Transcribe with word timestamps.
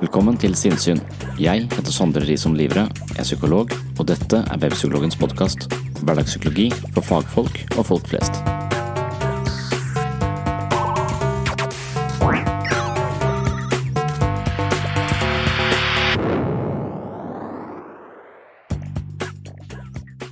Velkommen 0.00 0.38
til 0.40 0.54
Sinnsyn. 0.56 0.96
Jeg 1.36 1.66
heter 1.68 1.92
Sondre 1.92 2.22
Risom 2.24 2.54
Livre, 2.56 2.86
er 2.88 3.26
psykolog, 3.26 3.68
og 4.00 4.06
dette 4.08 4.38
er 4.40 4.60
Webpsykologens 4.62 5.18
podkast. 5.20 5.66
Hverdagspsykologi 6.00 6.70
for 6.94 7.04
fagfolk 7.04 7.58
og 7.76 7.84
folk 7.84 8.08
flest. 8.08 8.38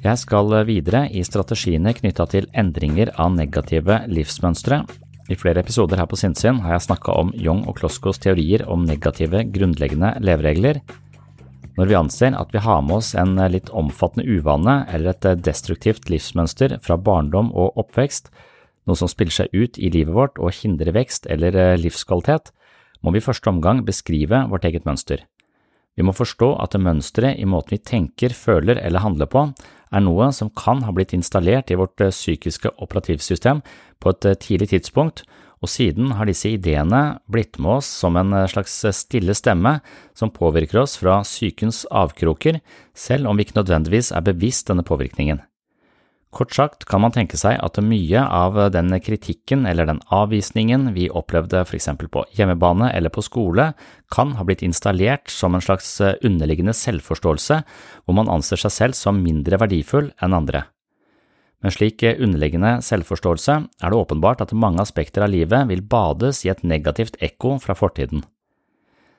Jeg 0.01 0.23
skal 0.23 0.57
videre 0.65 1.05
i 1.13 1.21
strategiene 1.29 1.93
knytta 1.93 2.25
til 2.33 2.49
endringer 2.57 3.13
av 3.21 3.37
negative 3.37 4.01
livsmønstre. 4.09 4.81
I 5.29 5.37
flere 5.37 5.61
episoder 5.61 6.01
her 6.01 6.09
på 6.09 6.17
Sinnsyn 6.17 6.63
har 6.65 6.79
jeg 6.79 6.87
snakka 6.87 7.13
om 7.21 7.35
Young 7.37 7.67
og 7.69 7.77
Kloskos 7.83 8.21
teorier 8.23 8.63
om 8.65 8.87
negative, 8.89 9.43
grunnleggende 9.53 10.15
leveregler. 10.25 10.81
Når 11.77 11.91
vi 11.91 11.97
anser 11.99 12.35
at 12.35 12.55
vi 12.55 12.63
har 12.65 12.81
med 12.83 12.97
oss 12.97 13.13
en 13.13 13.37
litt 13.53 13.69
omfattende 13.77 14.25
uvane 14.25 14.81
eller 14.89 15.13
et 15.13 15.45
destruktivt 15.45 16.09
livsmønster 16.09 16.79
fra 16.83 16.97
barndom 16.97 17.53
og 17.53 17.77
oppvekst, 17.79 18.33
noe 18.89 18.97
som 18.97 19.11
spiller 19.13 19.37
seg 19.37 19.53
ut 19.53 19.77
i 19.77 19.93
livet 19.93 20.17
vårt 20.17 20.41
og 20.41 20.57
hindrer 20.57 20.97
vekst 20.97 21.29
eller 21.29 21.77
livskvalitet, 21.77 22.49
må 23.05 23.13
vi 23.13 23.21
i 23.21 23.27
første 23.29 23.53
omgang 23.53 23.85
beskrive 23.87 24.47
vårt 24.49 24.65
eget 24.65 24.89
mønster. 24.89 25.29
Vi 25.99 26.07
må 26.07 26.15
forstå 26.15 26.53
at 26.63 26.77
mønsteret 26.79 27.41
i 27.43 27.47
måten 27.49 27.75
vi 27.75 27.83
tenker, 27.83 28.31
føler 28.31 28.79
eller 28.79 29.03
handler 29.03 29.27
på, 29.33 29.49
er 29.91 30.05
noe 30.05 30.29
som 30.37 30.53
kan 30.55 30.85
ha 30.87 30.95
blitt 30.95 31.15
installert 31.17 31.73
i 31.73 31.79
vårt 31.81 31.99
eh, 32.05 32.15
psykiske 32.15 32.71
operativsystem 32.79 33.65
på 33.99 34.13
et 34.15 34.29
eh, 34.29 34.39
tidlig 34.39 34.71
tidspunkt, 34.77 35.25
og 35.59 35.73
siden 35.73 36.13
har 36.15 36.29
disse 36.31 36.53
ideene 36.55 37.19
blitt 37.27 37.59
med 37.59 37.81
oss 37.81 37.91
som 38.05 38.15
en 38.21 38.31
eh, 38.37 38.47
slags 38.53 38.79
stille 38.95 39.35
stemme 39.35 39.79
som 40.15 40.31
påvirker 40.31 40.85
oss 40.85 40.95
fra 41.01 41.19
psykens 41.27 41.83
avkroker, 41.91 42.61
selv 42.95 43.27
om 43.27 43.35
vi 43.35 43.49
ikke 43.49 43.59
nødvendigvis 43.59 44.13
er 44.15 44.27
bevisst 44.29 44.71
denne 44.71 44.87
påvirkningen. 44.87 45.43
Kort 46.29 46.53
sagt 46.53 46.85
kan 46.85 47.01
man 47.01 47.13
tenke 47.15 47.39
seg 47.41 47.57
at 47.65 47.79
mye 47.81 48.21
av 48.21 48.59
den 48.75 48.93
kritikken 49.01 49.65
eller 49.67 49.89
den 49.89 50.03
avvisningen 50.13 50.91
vi 50.93 51.07
opplevde 51.09 51.63
eksempel 51.65 52.11
på 52.13 52.27
hjemmebane 52.37 52.91
eller 52.93 53.09
på 53.09 53.25
skole, 53.25 53.71
kan 54.13 54.35
ha 54.37 54.45
blitt 54.45 54.63
installert 54.67 55.33
som 55.33 55.57
en 55.57 55.65
slags 55.65 55.95
underliggende 56.05 56.77
selvforståelse 56.77 57.63
hvor 58.05 58.19
man 58.19 58.29
anser 58.29 58.61
seg 58.61 58.77
selv 58.77 58.99
som 58.99 59.23
mindre 59.25 59.57
verdifull 59.61 60.13
enn 60.21 60.37
andre. 60.37 60.67
Med 61.65 61.75
slik 61.75 62.05
underliggende 62.05 62.77
selvforståelse 62.87 63.55
er 63.83 63.91
det 63.91 63.99
åpenbart 63.99 64.45
at 64.45 64.55
mange 64.55 64.85
aspekter 64.85 65.25
av 65.25 65.33
livet 65.33 65.67
vil 65.73 65.81
bades 65.83 66.45
i 66.45 66.53
et 66.53 66.61
negativt 66.63 67.17
ekko 67.25 67.57
fra 67.63 67.75
fortiden. 67.75 68.23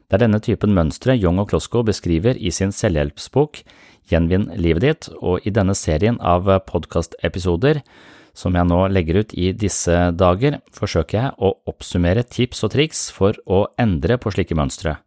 Det 0.09 0.17
er 0.17 0.23
denne 0.23 0.39
typen 0.41 0.71
mønstre 0.73 1.13
Young 1.17 1.37
og 1.41 1.51
Klosko 1.51 1.83
beskriver 1.85 2.37
i 2.37 2.49
sin 2.49 2.71
selvhjelpsbok 2.73 3.59
Gjenvinn 4.09 4.47
livet 4.57 4.85
ditt, 4.85 5.09
og 5.21 5.45
i 5.45 5.53
denne 5.53 5.75
serien 5.77 6.17
av 6.21 6.49
podkastepisoder 6.65 7.83
som 8.39 8.55
jeg 8.55 8.67
nå 8.69 8.79
legger 8.93 9.21
ut 9.21 9.33
i 9.37 9.51
disse 9.57 9.95
dager, 10.15 10.59
forsøker 10.75 11.17
jeg 11.17 11.35
å 11.37 11.53
oppsummere 11.69 12.23
tips 12.23 12.63
og 12.65 12.73
triks 12.75 13.03
for 13.13 13.37
å 13.45 13.65
endre 13.81 14.17
på 14.21 14.31
slike 14.33 14.57
mønstre. 14.57 14.97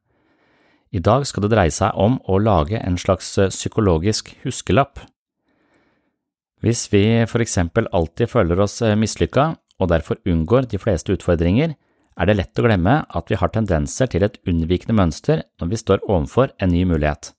I 0.92 1.00
dag 1.00 1.24
skal 1.24 1.46
det 1.46 1.54
dreie 1.54 1.72
seg 1.72 1.96
om 1.96 2.18
å 2.28 2.38
lage 2.42 2.76
en 2.76 2.98
slags 3.00 3.30
psykologisk 3.54 4.34
huskelapp. 4.44 5.00
Hvis 6.62 6.84
vi 6.92 7.24
for 7.26 7.42
eksempel 7.42 7.88
alltid 7.96 8.30
føler 8.30 8.60
oss 8.60 8.82
mislykka 8.82 9.54
og 9.80 9.88
derfor 9.90 10.20
unngår 10.28 10.68
de 10.70 10.78
fleste 10.78 11.16
utfordringer, 11.16 11.72
er 12.20 12.28
det 12.28 12.36
lett 12.36 12.60
å 12.60 12.66
glemme 12.66 12.98
at 13.08 13.32
vi 13.32 13.38
har 13.40 13.50
tendenser 13.54 14.10
til 14.12 14.26
et 14.26 14.36
unnvikende 14.46 14.98
mønster 14.98 15.46
når 15.58 15.72
vi 15.72 15.80
står 15.80 16.04
overfor 16.04 16.52
en 16.60 16.74
ny 16.74 16.84
mulighet. 16.86 17.32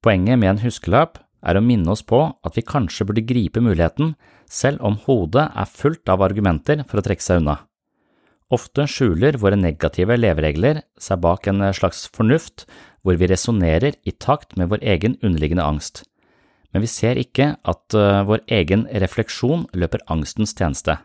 Poenget 0.00 0.40
med 0.40 0.54
en 0.54 0.62
huskelapp 0.62 1.18
er 1.44 1.56
å 1.56 1.64
minne 1.64 1.92
oss 1.92 2.02
på 2.04 2.20
at 2.46 2.56
vi 2.56 2.64
kanskje 2.64 3.06
burde 3.08 3.24
gripe 3.28 3.60
muligheten, 3.64 4.14
selv 4.48 4.80
om 4.84 4.96
hodet 5.04 5.50
er 5.52 5.68
fullt 5.68 6.08
av 6.12 6.24
argumenter 6.24 6.84
for 6.88 7.00
å 7.00 7.04
trekke 7.04 7.24
seg 7.24 7.42
unna. 7.42 7.58
Ofte 8.50 8.86
skjuler 8.90 9.38
våre 9.38 9.58
negative 9.60 10.16
leveregler 10.18 10.82
seg 10.98 11.20
bak 11.22 11.46
en 11.46 11.62
slags 11.76 12.08
fornuft 12.16 12.64
hvor 13.04 13.20
vi 13.20 13.28
resonnerer 13.30 14.00
i 14.02 14.12
takt 14.12 14.56
med 14.58 14.72
vår 14.72 14.82
egen 14.96 15.14
underliggende 15.20 15.68
angst, 15.68 16.02
men 16.72 16.84
vi 16.84 16.90
ser 16.90 17.20
ikke 17.20 17.52
at 17.62 17.96
eh, 17.96 18.24
vår 18.26 18.42
egen 18.60 18.86
refleksjon 19.04 19.68
løper 19.76 20.04
angstens 20.10 20.56
tjeneste. 20.56 20.96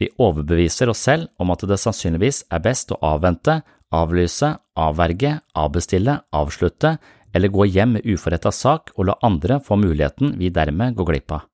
Vi 0.00 0.10
overbeviser 0.18 0.90
oss 0.90 1.02
selv 1.06 1.30
om 1.38 1.52
at 1.54 1.62
det 1.68 1.78
sannsynligvis 1.80 2.44
er 2.52 2.62
best 2.64 2.92
å 2.92 3.00
avvente, 3.14 3.60
avlyse, 3.94 4.56
avverge, 4.74 5.36
avbestille, 5.54 6.18
avslutte 6.34 6.96
eller 7.34 7.52
gå 7.52 7.66
hjem 7.66 7.98
med 7.98 8.06
uforretta 8.06 8.52
sak 8.54 8.94
og 8.94 9.10
la 9.10 9.18
andre 9.26 9.58
få 9.64 9.78
muligheten 9.80 10.38
vi 10.38 10.52
dermed 10.54 10.94
går 10.96 11.10
glipp 11.10 11.36
av. 11.38 11.50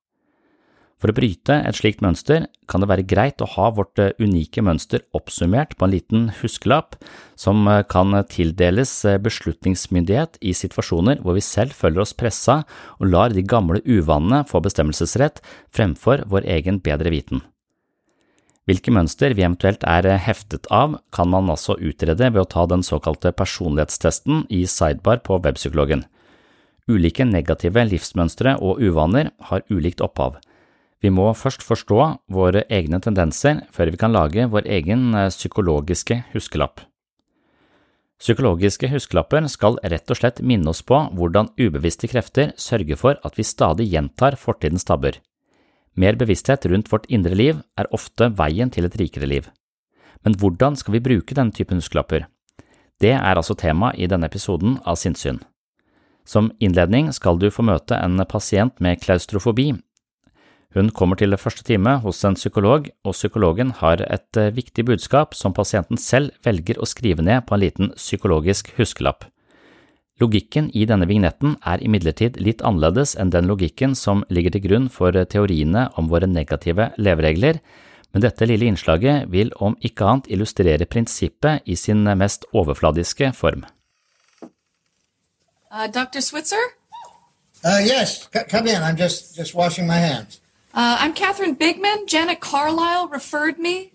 For 1.00 1.08
å 1.08 1.16
bryte 1.16 1.55
et 1.64 1.78
slikt 1.78 2.02
mønster 2.05 2.44
kan 2.69 2.82
det 2.82 2.90
være 2.90 3.06
greit 3.08 3.40
å 3.40 3.49
ha 3.55 3.70
vårt 3.72 3.99
eh, 4.02 4.12
unike 4.20 4.60
mønster 4.60 5.06
oppsummert 5.16 5.72
på 5.81 5.87
en 5.87 5.94
liten 5.94 6.26
huskelapp 6.43 6.99
som 7.40 7.64
eh, 7.72 7.81
kan 7.88 8.12
tildeles 8.28 8.93
eh, 9.08 9.16
beslutningsmyndighet 9.25 10.37
i 10.44 10.52
situasjoner 10.56 11.22
hvor 11.25 11.38
vi 11.38 11.44
selv 11.46 11.72
føler 11.72 12.05
oss 12.05 12.12
pressa 12.12 12.60
og 12.99 13.08
lar 13.14 13.32
de 13.32 13.46
gamle 13.49 13.81
uvanene 13.88 14.43
få 14.50 14.60
bestemmelsesrett 14.66 15.40
fremfor 15.72 16.26
vår 16.28 16.50
egen 16.58 16.82
bedre 16.84 17.14
viten. 17.16 17.40
Hvilke 18.68 18.92
mønster 18.92 19.32
vi 19.34 19.42
eventuelt 19.42 19.84
er 19.88 20.06
heftet 20.20 20.68
av, 20.70 20.98
kan 21.14 21.30
man 21.32 21.48
altså 21.50 21.78
utrede 21.80 22.28
ved 22.28 22.42
å 22.42 22.48
ta 22.48 22.66
den 22.68 22.84
såkalte 22.86 23.32
personlighetstesten 23.32 24.44
i 24.52 24.66
sidebar 24.68 25.22
på 25.24 25.40
webpsykologen. 25.40 26.04
Ulike 26.90 27.24
negative 27.24 27.86
livsmønstre 27.88 28.56
og 28.60 28.82
uvaner 28.82 29.32
har 29.48 29.64
ulikt 29.70 30.02
opphav. 30.04 30.38
Vi 31.00 31.08
må 31.08 31.30
først 31.32 31.64
forstå 31.64 32.00
våre 32.28 32.66
egne 32.68 33.00
tendenser 33.00 33.64
før 33.72 33.92
vi 33.92 34.00
kan 34.00 34.12
lage 34.12 34.44
vår 34.52 34.68
egen 34.68 35.14
eh, 35.16 35.30
psykologiske 35.32 36.18
huskelapp. 36.34 36.84
Psykologiske 38.20 38.90
huskelapper 38.92 39.46
skal 39.48 39.78
rett 39.80 40.12
og 40.12 40.18
slett 40.18 40.42
minne 40.44 40.68
oss 40.74 40.82
på 40.84 40.98
hvordan 41.16 41.54
ubevisste 41.56 42.10
krefter 42.10 42.52
sørger 42.60 43.00
for 43.00 43.16
at 43.24 43.38
vi 43.38 43.46
stadig 43.48 43.88
gjentar 43.88 44.36
fortidens 44.36 44.84
tabber. 44.84 45.16
Mer 45.96 46.16
bevissthet 46.16 46.66
rundt 46.70 46.90
vårt 46.92 47.08
indre 47.08 47.34
liv 47.34 47.60
er 47.78 47.90
ofte 47.94 48.31
veien 48.38 48.70
til 48.70 48.87
et 48.87 48.96
rikere 49.00 49.26
liv. 49.26 49.48
Men 50.25 50.37
hvordan 50.38 50.76
skal 50.76 50.96
vi 50.96 51.04
bruke 51.04 51.34
denne 51.34 51.54
typen 51.56 51.81
huskelapper? 51.81 52.26
Det 53.00 53.14
er 53.16 53.37
altså 53.37 53.56
tema 53.56 53.94
i 53.96 54.06
denne 54.06 54.28
episoden 54.28 54.78
av 54.84 55.00
Sinnssyn. 55.00 55.40
Som 56.25 56.52
innledning 56.60 57.08
skal 57.16 57.40
du 57.40 57.48
få 57.50 57.64
møte 57.64 57.96
en 57.96 58.20
pasient 58.28 58.76
med 58.81 59.00
klaustrofobi, 59.00 59.72
hun 60.70 60.92
kommer 60.94 61.19
til 61.19 61.34
første 61.34 61.64
time 61.66 61.96
hos 62.04 62.22
en 62.22 62.36
psykolog, 62.38 62.86
og 63.02 63.16
psykologen 63.16 63.72
har 63.81 64.04
et 64.06 64.38
eh, 64.38 64.52
viktig 64.54 64.84
budskap 64.86 65.34
som 65.34 65.54
pasienten 65.54 65.98
selv 65.98 66.31
velger 66.46 66.78
å 66.78 66.86
skrive 66.86 67.25
ned 67.26 67.43
på 67.48 67.56
en 67.56 67.62
liten 67.64 67.90
psykologisk 67.96 68.70
huskelapp. 68.76 69.26
Logikken 70.20 70.69
i 70.76 70.84
denne 70.84 71.06
vignetten 71.08 71.55
er 71.64 71.81
imidlertid 71.81 72.37
litt 72.44 72.61
annerledes 72.61 73.14
enn 73.17 73.31
den 73.32 73.46
logikken 73.49 73.94
som 73.96 74.20
ligger 74.28 74.52
til 74.52 74.67
grunn 74.67 74.88
for 74.93 75.17
teoriene 75.32 75.87
om 75.96 76.11
våre 76.12 76.28
negative 76.28 76.90
leveregler, 77.00 77.61
men 78.12 78.25
dette 78.25 78.44
lille 78.44 78.69
innslaget 78.69 79.31
vil 79.32 79.52
om 79.56 79.78
ikke 79.81 80.05
annet 80.05 80.28
illustrere 80.28 80.84
prinsippet 80.84 81.64
i 81.64 81.76
sin 81.76 82.05
mest 82.20 82.44
overfladiske 82.52 83.32
form. 83.32 83.64
Uh, 85.70 85.87
Dr. 85.87 86.20
Switzer? 86.20 86.75
Uh, 87.64 87.81
yes, 87.81 88.28
C 88.32 88.44
come 88.50 88.67
in. 88.67 88.82
I'm 88.82 88.96
just, 88.96 89.37
just 89.37 89.55
washing 89.55 89.87
my 89.87 89.99
hands. 89.99 90.40
Uh, 90.75 90.96
I'm 91.00 91.14
Catherine 91.14 91.56
Bigman. 91.56 92.06
Janet 92.06 92.40
Carlisle 92.40 93.08
referred 93.08 93.58
me. 93.58 93.93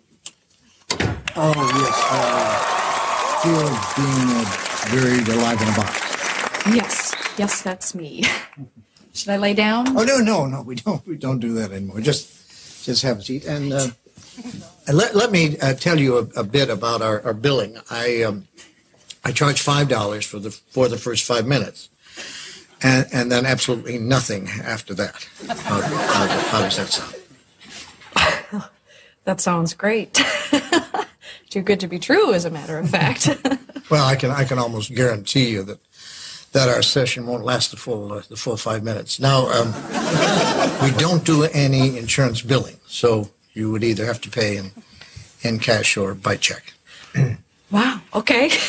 Oh, 1.35 1.53
yes. 1.81 1.97
Uh, 2.09 2.55
fear 3.43 3.67
being 3.95 4.29
uh, 4.31 4.45
buried 4.91 5.27
alive 5.27 5.61
in 5.61 5.67
a 5.67 5.75
box. 5.75 6.04
Yes, 6.67 7.13
yes, 7.37 7.61
that's 7.61 7.93
me. 7.95 8.23
Should 9.13 9.29
I 9.29 9.37
lay 9.37 9.53
down? 9.53 9.97
Oh 9.97 10.03
no, 10.03 10.19
no, 10.19 10.45
no. 10.45 10.61
We 10.61 10.75
don't. 10.75 11.05
We 11.07 11.15
don't 11.15 11.39
do 11.39 11.53
that 11.53 11.71
anymore. 11.71 12.01
Just, 12.01 12.83
just 12.85 13.03
have 13.03 13.19
a 13.19 13.21
seat 13.21 13.45
and, 13.45 13.71
uh, 13.71 13.87
let 14.91 15.15
let 15.15 15.31
me 15.31 15.57
uh, 15.59 15.73
tell 15.73 15.99
you 15.99 16.17
a, 16.17 16.41
a, 16.41 16.43
bit 16.43 16.69
about 16.69 17.01
our, 17.01 17.21
our 17.23 17.33
billing. 17.33 17.77
I 17.89 18.23
um, 18.23 18.47
I 19.23 19.31
charge 19.31 19.61
five 19.61 19.87
dollars 19.87 20.25
for 20.25 20.39
the 20.39 20.51
for 20.51 20.89
the 20.89 20.97
first 20.97 21.23
five 21.23 21.47
minutes 21.47 21.89
and, 22.85 23.07
and 23.11 23.31
then 23.31 23.45
absolutely 23.45 23.97
nothing 23.97 24.47
after 24.47 24.93
that. 24.93 25.27
How, 25.47 25.81
how, 25.81 26.27
how 26.27 26.61
does 26.61 26.77
that 26.77 26.89
sound? 26.89 27.15
that 29.23 29.41
sounds 29.41 29.73
great. 29.73 30.13
Too 31.49 31.61
good 31.61 31.79
to 31.79 31.87
be 31.87 31.99
true, 31.99 32.33
as 32.33 32.45
a 32.45 32.49
matter 32.49 32.77
of 32.77 32.89
fact. 32.89 33.29
well, 33.89 34.05
I 34.05 34.15
can 34.15 34.29
I 34.29 34.43
can 34.43 34.59
almost 34.59 34.93
guarantee 34.93 35.49
you 35.49 35.63
that 35.63 35.79
that 36.55 36.69
our 36.69 36.81
session 36.81 37.27
won't 37.27 37.43
last 37.43 37.71
the 37.71 37.77
full 37.77 38.13
uh, 38.13 38.21
the 38.29 38.37
full 38.37 38.55
five 38.55 38.81
minutes. 38.81 39.19
Now, 39.19 39.49
um, 39.51 39.73
we 40.83 40.89
don't 40.97 41.25
do 41.25 41.43
any 41.43 41.97
insurance 41.97 42.41
billing, 42.41 42.79
so 42.87 43.29
you 43.53 43.69
would 43.71 43.83
either 43.83 44.05
have 44.05 44.21
to 44.21 44.29
pay 44.29 44.55
in 44.55 44.71
in 45.41 45.59
cash 45.59 45.97
or 45.97 46.15
by 46.15 46.37
check. 46.37 46.73
wow. 47.71 48.01
Okay. 48.15 48.51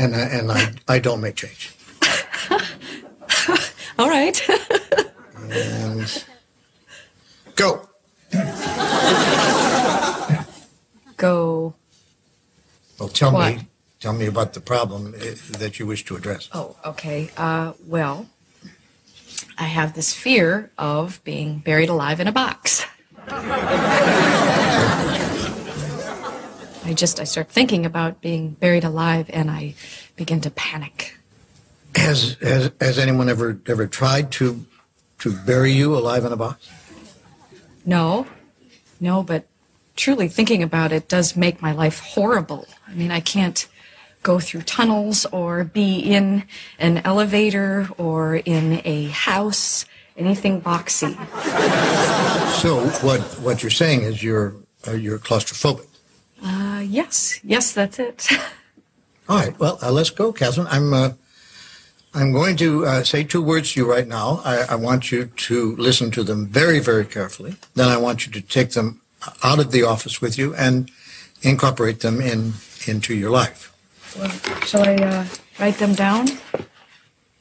And 0.00 0.14
I, 0.14 0.20
and 0.20 0.52
I 0.52 0.72
I 0.86 0.98
don't 1.00 1.20
make 1.20 1.34
change. 1.34 1.74
All 3.98 4.08
right. 4.08 4.40
and 5.50 6.24
go. 7.56 7.88
go. 11.16 11.74
Well, 13.00 13.08
tell 13.08 13.32
what? 13.32 13.56
me, 13.56 13.67
tell 14.00 14.12
me 14.12 14.26
about 14.26 14.52
the 14.52 14.60
problem 14.60 15.14
eh, 15.18 15.34
that 15.58 15.78
you 15.78 15.86
wish 15.86 16.04
to 16.06 16.16
address. 16.16 16.48
Oh, 16.52 16.76
okay. 16.84 17.30
Uh, 17.36 17.72
well, 17.86 18.28
I 19.58 19.64
have 19.64 19.94
this 19.94 20.14
fear 20.14 20.70
of 20.78 21.22
being 21.24 21.58
buried 21.58 21.88
alive 21.88 22.20
in 22.20 22.26
a 22.26 22.32
box. 22.32 22.84
I 26.84 26.94
just 26.94 27.20
I 27.20 27.24
start 27.24 27.50
thinking 27.50 27.84
about 27.84 28.22
being 28.22 28.52
buried 28.52 28.84
alive 28.84 29.28
and 29.30 29.50
I 29.50 29.74
begin 30.16 30.40
to 30.42 30.50
panic. 30.50 31.18
Has, 31.94 32.36
has 32.40 32.70
has 32.80 32.98
anyone 32.98 33.28
ever 33.28 33.60
ever 33.66 33.86
tried 33.86 34.32
to 34.32 34.64
to 35.18 35.32
bury 35.44 35.72
you 35.72 35.94
alive 35.94 36.24
in 36.24 36.32
a 36.32 36.36
box? 36.36 36.70
No, 37.84 38.26
no, 39.00 39.22
but 39.22 39.46
truly 39.96 40.28
thinking 40.28 40.62
about 40.62 40.92
it 40.92 41.08
does 41.08 41.36
make 41.36 41.60
my 41.60 41.72
life 41.72 41.98
horrible. 42.00 42.66
I 42.86 42.94
mean, 42.94 43.10
I 43.10 43.20
can't 43.20 43.66
go 44.22 44.38
through 44.38 44.62
tunnels 44.62 45.26
or 45.26 45.64
be 45.64 45.98
in 45.98 46.44
an 46.78 46.98
elevator 46.98 47.88
or 47.98 48.36
in 48.36 48.80
a 48.84 49.08
house, 49.08 49.84
anything 50.16 50.60
boxy. 50.60 51.14
So 52.60 52.80
what 53.06 53.20
what 53.40 53.62
you're 53.62 53.70
saying 53.70 54.02
is 54.02 54.22
you're 54.22 54.56
uh, 54.86 54.92
you're 54.92 55.18
claustrophobic. 55.18 55.86
Uh, 56.42 56.82
yes, 56.86 57.40
yes, 57.42 57.72
that's 57.72 57.98
it. 57.98 58.28
All 59.28 59.36
right. 59.36 59.58
Well, 59.58 59.78
uh, 59.82 59.92
let's 59.92 60.10
go, 60.10 60.32
Catherine. 60.32 60.66
I'm 60.68 60.92
uh, 60.94 61.10
I'm 62.14 62.32
going 62.32 62.56
to 62.56 62.86
uh, 62.86 63.04
say 63.04 63.24
two 63.24 63.42
words 63.42 63.72
to 63.72 63.80
you 63.80 63.90
right 63.90 64.06
now. 64.06 64.40
I, 64.44 64.62
I, 64.70 64.74
want 64.76 65.12
you 65.12 65.26
to 65.26 65.76
listen 65.76 66.10
to 66.12 66.24
them 66.24 66.46
very, 66.46 66.80
very 66.80 67.04
carefully. 67.04 67.56
Then 67.74 67.88
I 67.88 67.98
want 67.98 68.26
you 68.26 68.32
to 68.32 68.40
take 68.40 68.70
them 68.70 69.02
out 69.44 69.58
of 69.58 69.72
the 69.72 69.82
office 69.82 70.22
with 70.22 70.38
you 70.38 70.54
and 70.54 70.90
incorporate 71.42 72.00
them 72.00 72.20
in 72.20 72.54
into 72.86 73.14
your 73.14 73.30
life. 73.30 73.67
Well, 74.16 74.30
shall 74.64 74.88
I 74.88 74.94
uh, 74.96 75.24
write 75.58 75.78
them 75.78 75.94
down? 75.94 76.28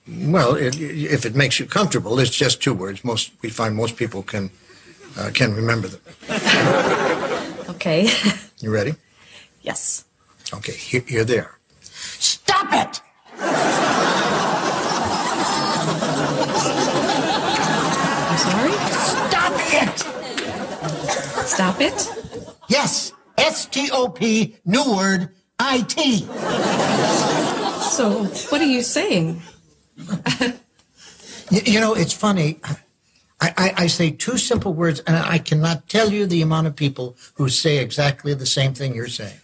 Well, 0.08 0.56
it, 0.56 0.80
if 0.80 1.26
it 1.26 1.36
makes 1.36 1.60
you 1.60 1.66
comfortable, 1.66 2.20
it's 2.20 2.32
just 2.32 2.62
two 2.62 2.74
words. 2.74 3.04
Most 3.04 3.32
we 3.42 3.50
find 3.50 3.76
most 3.76 3.98
people 3.98 4.24
can 4.24 4.50
uh, 5.18 5.32
can 5.34 5.54
remember 5.54 5.88
them. 5.88 6.02
okay. 7.70 8.10
you 8.60 8.72
ready? 8.72 8.96
Yes. 9.62 10.06
Okay. 10.54 10.74
Here, 10.74 11.04
here 11.08 11.26
they 11.26 11.40
are. 11.40 11.60
Stop 11.82 12.68
it! 12.72 13.02
sorry? 18.38 18.72
Stop 19.28 19.54
it! 19.84 20.00
Stop 21.48 21.82
it? 21.82 22.10
Yes. 22.70 23.14
S-T-O-P, 23.38 24.58
new 24.66 24.96
word, 24.96 25.30
I-T. 25.60 26.20
So, 27.90 28.26
what 28.50 28.62
are 28.62 28.66
you 28.66 28.82
saying? 28.82 29.42
you, 31.50 31.62
you, 31.66 31.80
know, 31.80 31.96
it's 31.96 32.14
funny. 32.14 32.60
I, 33.42 33.54
I, 33.58 33.74
I, 33.78 33.88
say 33.88 34.12
two 34.12 34.38
simple 34.38 34.74
words, 34.74 35.00
and 35.02 35.16
I 35.16 35.40
cannot 35.40 35.90
tell 35.90 36.12
you 36.12 36.28
the 36.28 36.42
amount 36.42 36.68
of 36.68 36.76
people 36.76 37.18
who 37.36 37.50
say 37.50 37.80
exactly 37.80 38.34
the 38.34 38.46
same 38.46 38.74
thing 38.74 38.94
you're 38.94 39.08
saying. 39.08 39.38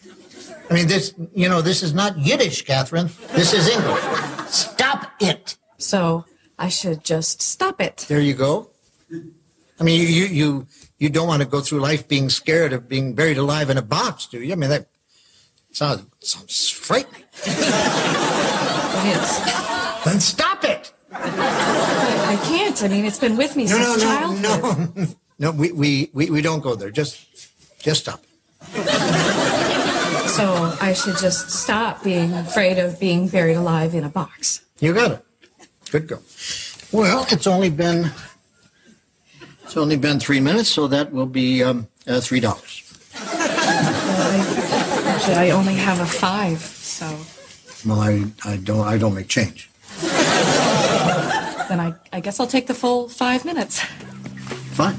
I 0.69 0.73
mean, 0.73 0.87
this, 0.87 1.13
you 1.33 1.49
know, 1.49 1.61
this 1.61 1.81
is 1.81 1.93
not 1.93 2.17
Yiddish, 2.17 2.63
Catherine. 2.63 3.09
This 3.31 3.53
is 3.53 3.67
English. 3.67 4.03
Stop 4.47 5.11
it. 5.19 5.57
So, 5.77 6.25
I 6.59 6.69
should 6.69 7.03
just 7.03 7.41
stop 7.41 7.81
it. 7.81 8.05
There 8.07 8.21
you 8.21 8.35
go. 8.35 8.69
I 9.79 9.83
mean, 9.83 10.01
you 10.01 10.25
you 10.25 10.67
you 10.99 11.09
don't 11.09 11.27
want 11.27 11.41
to 11.41 11.47
go 11.47 11.59
through 11.61 11.79
life 11.79 12.07
being 12.07 12.29
scared 12.29 12.71
of 12.71 12.87
being 12.87 13.15
buried 13.15 13.37
alive 13.37 13.69
in 13.69 13.77
a 13.77 13.81
box, 13.81 14.27
do 14.27 14.41
you? 14.41 14.53
I 14.53 14.55
mean, 14.55 14.69
that 14.69 14.87
sounds 15.73 16.05
sounds 16.19 16.69
frightening. 16.69 17.23
it 17.43 19.17
is. 19.17 20.05
Then 20.05 20.19
stop 20.19 20.63
it. 20.63 20.93
I, 21.11 22.39
I 22.39 22.45
can't. 22.47 22.81
I 22.81 22.87
mean, 22.87 23.05
it's 23.05 23.19
been 23.19 23.37
with 23.37 23.55
me 23.55 23.65
no, 23.65 23.69
since 23.69 23.97
no, 23.97 24.03
childhood. 24.03 24.95
No, 24.95 25.03
no, 25.03 25.07
no. 25.39 25.51
We, 25.51 25.71
we 25.71 26.09
we 26.13 26.29
we 26.29 26.41
don't 26.41 26.61
go 26.61 26.75
there. 26.75 26.89
Just 26.91 27.27
just 27.79 28.01
stop. 28.01 28.23
So 30.33 30.75
I 30.81 30.93
should 30.93 31.17
just 31.17 31.51
stop 31.51 32.03
being 32.03 32.33
afraid 32.33 32.79
of 32.79 32.99
being 32.99 33.27
buried 33.27 33.55
alive 33.55 33.93
in 33.93 34.03
a 34.03 34.09
box. 34.09 34.63
You 34.79 34.93
got 34.93 35.11
it. 35.11 35.25
Good 35.91 36.07
go. 36.07 36.19
Well, 36.91 37.25
it's 37.29 37.45
only 37.45 37.69
been 37.69 38.11
it's 39.63 39.77
only 39.77 39.97
been 39.97 40.19
three 40.19 40.39
minutes, 40.39 40.69
so 40.69 40.87
that 40.87 41.11
will 41.11 41.27
be 41.27 41.63
um, 41.63 41.87
uh, 42.07 42.19
three 42.19 42.39
dollars. 42.39 42.82
Actually, 45.23 45.51
I 45.51 45.51
only 45.51 45.75
have 45.75 46.01
a 46.01 46.05
five, 46.05 46.59
so. 46.59 47.05
Well, 47.85 48.01
I, 48.01 48.25
I 48.43 48.57
don't 48.57 48.83
I 48.83 48.97
don't 48.97 49.13
make 49.15 49.29
change. 49.29 49.69
Then 51.69 51.79
I, 51.79 51.93
I 52.11 52.19
guess 52.19 52.41
I'll 52.41 52.47
take 52.47 52.67
the 52.67 52.73
full 52.73 53.07
five 53.07 53.45
minutes. 53.45 53.79
Fine. 54.75 54.97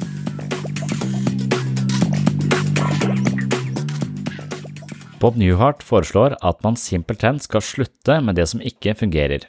Bob 5.20 5.36
Newhart 5.36 5.82
foreslår 5.82 6.36
at 6.40 6.62
man 6.62 6.76
simpelthen 6.76 7.40
skal 7.40 7.60
slutte 7.60 8.20
med 8.20 8.40
det 8.40 8.46
som 8.46 8.64
ikke 8.64 8.94
fungerer. 8.94 9.44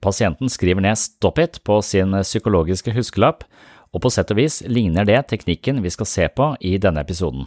Pasienten 0.00 0.48
skriver 0.48 0.80
ned 0.80 0.96
Stop 0.96 1.38
it 1.38 1.60
på 1.64 1.82
sin 1.82 2.16
psykologiske 2.22 2.96
huskelapp, 2.96 3.44
og 3.92 4.00
på 4.00 4.10
sett 4.10 4.32
og 4.32 4.40
vis 4.40 4.62
ligner 4.64 5.04
det 5.04 5.26
teknikken 5.28 5.84
vi 5.84 5.92
skal 5.92 6.08
se 6.08 6.28
på 6.28 6.54
i 6.60 6.78
denne 6.80 7.04
episoden. 7.04 7.44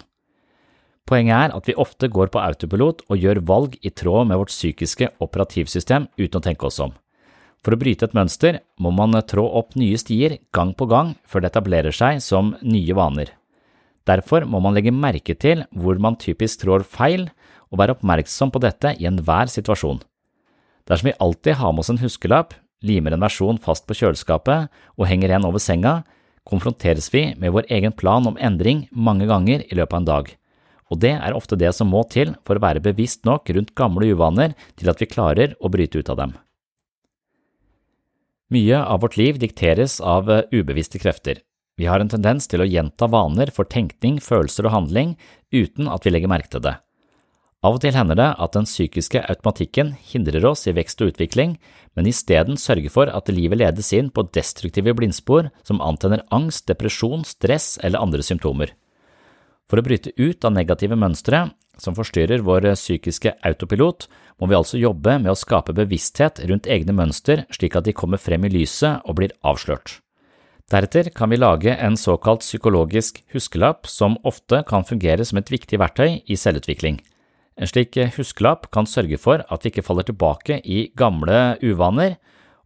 Poenget 1.09 1.33
er 1.33 1.53
at 1.57 1.65
vi 1.65 1.73
ofte 1.73 2.05
går 2.13 2.29
på 2.29 2.41
autopilot 2.43 3.01
og 3.09 3.17
gjør 3.17 3.41
valg 3.49 3.77
i 3.81 3.89
tråd 3.89 4.27
med 4.29 4.37
vårt 4.37 4.53
psykiske 4.53 5.07
operativsystem 5.25 6.05
uten 6.19 6.37
å 6.37 6.43
tenke 6.45 6.67
oss 6.69 6.77
om. 6.85 6.93
For 7.65 7.73
å 7.73 7.79
bryte 7.81 8.05
et 8.05 8.13
mønster 8.15 8.59
må 8.79 8.91
man 8.93 9.17
trå 9.27 9.47
opp 9.59 9.73
nye 9.79 9.97
stier 9.99 10.37
gang 10.55 10.75
på 10.77 10.85
gang 10.91 11.15
før 11.25 11.43
det 11.43 11.49
etablerer 11.49 11.95
seg 11.95 12.21
som 12.23 12.53
nye 12.61 12.95
vaner. 12.95 13.33
Derfor 14.05 14.45
må 14.45 14.61
man 14.61 14.77
legge 14.77 14.93
merke 14.93 15.33
til 15.35 15.65
hvor 15.73 15.97
man 16.01 16.17
typisk 16.21 16.61
trår 16.61 16.85
feil, 16.85 17.27
og 17.69 17.81
være 17.81 17.93
oppmerksom 17.97 18.49
på 18.49 18.61
dette 18.63 18.95
i 18.97 19.05
enhver 19.05 19.49
situasjon. 19.51 19.99
Dersom 20.89 21.11
vi 21.11 21.17
alltid 21.21 21.59
har 21.59 21.73
med 21.73 21.83
oss 21.83 21.91
en 21.93 22.01
huskelapp, 22.01 22.55
limer 22.81 23.13
en 23.13 23.21
versjon 23.21 23.59
fast 23.61 23.85
på 23.85 23.97
kjøleskapet 23.99 24.71
og 24.97 25.09
henger 25.09 25.35
en 25.35 25.45
over 25.49 25.61
senga, 25.61 25.99
konfronteres 26.49 27.11
vi 27.13 27.27
med 27.37 27.53
vår 27.53 27.69
egen 27.69 27.93
plan 27.93 28.25
om 28.25 28.39
endring 28.41 28.87
mange 28.89 29.29
ganger 29.29 29.67
i 29.67 29.77
løpet 29.77 29.93
av 29.93 30.01
en 30.01 30.09
dag 30.09 30.33
og 30.89 31.01
det 31.03 31.13
er 31.15 31.35
ofte 31.37 31.57
det 31.59 31.71
som 31.77 31.91
må 31.93 32.03
til 32.09 32.33
for 32.45 32.57
å 32.57 32.63
være 32.63 32.83
bevisst 32.83 33.25
nok 33.29 33.49
rundt 33.55 33.75
gamle 33.77 34.09
uvaner 34.13 34.55
til 34.79 34.89
at 34.91 35.01
vi 35.01 35.09
klarer 35.09 35.55
å 35.61 35.71
bryte 35.71 36.01
ut 36.01 36.09
av 36.09 36.19
dem. 36.21 36.33
Mye 38.49 38.81
av 38.81 39.03
vårt 39.03 39.19
liv 39.21 39.37
dikteres 39.37 39.99
av 40.01 40.29
eh, 40.33 40.45
ubevisste 40.49 40.97
krefter. 41.01 41.43
Vi 41.77 41.85
har 41.85 42.01
en 42.01 42.09
tendens 42.09 42.49
til 42.49 42.63
å 42.63 42.67
gjenta 42.67 43.07
vaner 43.07 43.53
for 43.53 43.69
tenkning, 43.69 44.17
følelser 44.19 44.65
og 44.65 44.73
handling 44.73 45.13
uten 45.53 45.87
at 45.87 46.03
vi 46.03 46.11
legger 46.15 46.31
merke 46.31 46.49
til 46.55 46.65
det. 46.65 46.79
Av 47.59 47.75
og 47.75 47.81
til 47.83 47.93
hender 47.93 48.15
det 48.15 48.27
at 48.39 48.55
den 48.55 48.65
psykiske 48.65 49.21
automatikken 49.29 49.93
hindrer 50.11 50.45
oss 50.47 50.65
i 50.67 50.73
vekst 50.73 51.01
og 51.03 51.13
utvikling, 51.13 51.57
men 51.93 52.07
isteden 52.07 52.57
sørger 52.57 52.91
for 52.93 53.11
at 53.11 53.31
livet 53.31 53.59
ledes 53.59 53.91
inn 53.95 54.09
på 54.15 54.25
destruktive 54.33 54.95
blindspor 54.95 55.51
som 55.67 55.83
antenner 55.83 56.23
angst, 56.35 56.69
depresjon, 56.71 57.25
stress 57.27 57.75
eller 57.83 57.99
andre 57.99 58.23
symptomer. 58.23 58.71
For 59.69 59.79
å 59.79 59.85
bryte 59.85 60.15
ut 60.17 60.45
av 60.45 60.55
negative 60.55 60.97
mønstre 60.97 61.45
som 61.79 61.95
forstyrrer 61.95 62.43
vår 62.43 62.71
psykiske 62.73 63.35
autopilot, 63.45 64.07
må 64.41 64.49
vi 64.49 64.57
altså 64.57 64.79
jobbe 64.81 65.17
med 65.21 65.31
å 65.31 65.37
skape 65.37 65.75
bevissthet 65.77 66.41
rundt 66.49 66.67
egne 66.71 66.95
mønster 66.95 67.45
slik 67.53 67.77
at 67.77 67.85
de 67.87 67.95
kommer 67.95 68.21
frem 68.21 68.47
i 68.47 68.53
lyset 68.53 69.05
og 69.05 69.19
blir 69.19 69.35
avslørt. 69.45 69.99
Deretter 70.69 71.09
kan 71.15 71.31
vi 71.31 71.39
lage 71.39 71.73
en 71.73 71.97
såkalt 71.97 72.43
psykologisk 72.45 73.23
huskelapp 73.33 73.87
som 73.89 74.19
ofte 74.27 74.61
kan 74.69 74.85
fungere 74.85 75.25
som 75.25 75.39
et 75.41 75.49
viktig 75.49 75.79
verktøy 75.81 76.21
i 76.29 76.37
selvutvikling. 76.37 76.99
En 77.59 77.67
slik 77.67 77.97
huskelapp 78.15 78.69
kan 78.71 78.87
sørge 78.87 79.17
for 79.19 79.41
at 79.41 79.65
vi 79.65 79.73
ikke 79.73 79.83
faller 79.83 80.05
tilbake 80.07 80.61
i 80.63 80.87
gamle 80.95 81.57
uvaner, 81.65 82.19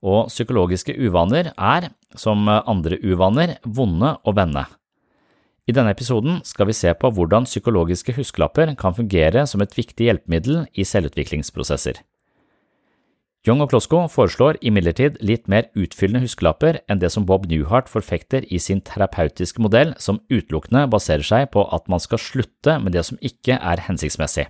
og 0.03 0.27
psykologiske 0.27 0.98
uvaner 1.00 1.53
er, 1.55 1.88
som 2.19 2.43
andre 2.51 3.00
uvaner, 3.00 3.55
vonde 3.63 4.17
å 4.19 4.36
vende. 4.36 4.65
I 5.63 5.72
denne 5.72 5.93
episoden 5.96 6.41
skal 6.43 6.67
vi 6.67 6.75
se 6.75 6.91
på 6.91 7.12
hvordan 7.15 7.46
psykologiske 7.48 8.17
huskelapper 8.17 8.74
kan 8.79 8.96
fungere 8.98 9.46
som 9.48 9.63
et 9.63 9.75
viktig 9.77 10.10
hjelpemiddel 10.10 10.65
i 10.75 10.84
selvutviklingsprosesser. 10.84 12.01
Young 13.43 13.60
og 13.63 13.74
Klosko 13.74 14.05
foreslår 14.12 14.60
imidlertid 14.63 15.17
litt 15.24 15.50
mer 15.51 15.70
utfyllende 15.75 16.24
huskelapper 16.24 16.79
enn 16.88 17.00
det 17.00 17.10
som 17.12 17.25
Bob 17.27 17.50
Newhart 17.51 17.89
forfekter 17.91 18.46
i 18.48 18.60
sin 18.60 18.79
terapeutiske 18.84 19.60
modell, 19.63 19.91
som 20.00 20.22
utelukkende 20.32 20.86
baserer 20.91 21.27
seg 21.27 21.50
på 21.51 21.65
at 21.75 21.89
man 21.91 22.00
skal 22.00 22.22
slutte 22.24 22.77
med 22.79 22.96
det 22.96 23.03
som 23.08 23.20
ikke 23.20 23.60
er 23.60 23.84
hensiktsmessig. 23.88 24.48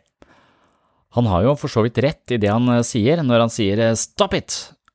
Han 1.17 1.29
har 1.29 1.45
jo 1.45 1.57
for 1.57 1.73
så 1.73 1.85
vidt 1.85 1.97
rett 2.05 2.33
i 2.33 2.39
det 2.41 2.49
han 2.49 2.69
sier 2.85 3.21
når 3.25 3.45
han 3.45 3.53
sier 3.53 3.81
stop 3.97 4.37
it, 4.37 4.53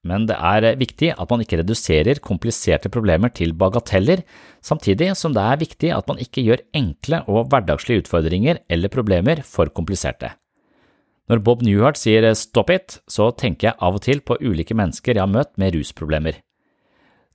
men 0.08 0.24
det 0.28 0.36
er 0.40 0.78
viktig 0.80 1.12
at 1.12 1.30
man 1.30 1.44
ikke 1.44 1.60
reduserer 1.60 2.20
kompliserte 2.24 2.90
problemer 2.92 3.32
til 3.34 3.52
bagateller, 3.58 4.24
samtidig 4.64 5.12
som 5.20 5.34
det 5.36 5.44
er 5.44 5.60
viktig 5.60 5.92
at 5.94 6.08
man 6.08 6.20
ikke 6.22 6.44
gjør 6.46 6.64
enkle 6.80 7.22
og 7.28 7.50
hverdagslige 7.52 8.06
utfordringer 8.06 8.62
eller 8.72 8.92
problemer 8.92 9.44
for 9.46 9.68
kompliserte. 9.68 10.32
Når 11.28 11.42
Bob 11.44 11.62
Newhart 11.62 12.00
sier 12.00 12.24
stop 12.40 12.70
it, 12.72 13.00
så 13.04 13.28
tenker 13.36 13.68
jeg 13.68 13.80
av 13.84 13.98
og 13.98 14.04
til 14.06 14.22
på 14.24 14.38
ulike 14.40 14.76
mennesker 14.76 15.12
jeg 15.12 15.26
har 15.26 15.28
møtt 15.28 15.58
med 15.60 15.76
rusproblemer. 15.76 16.40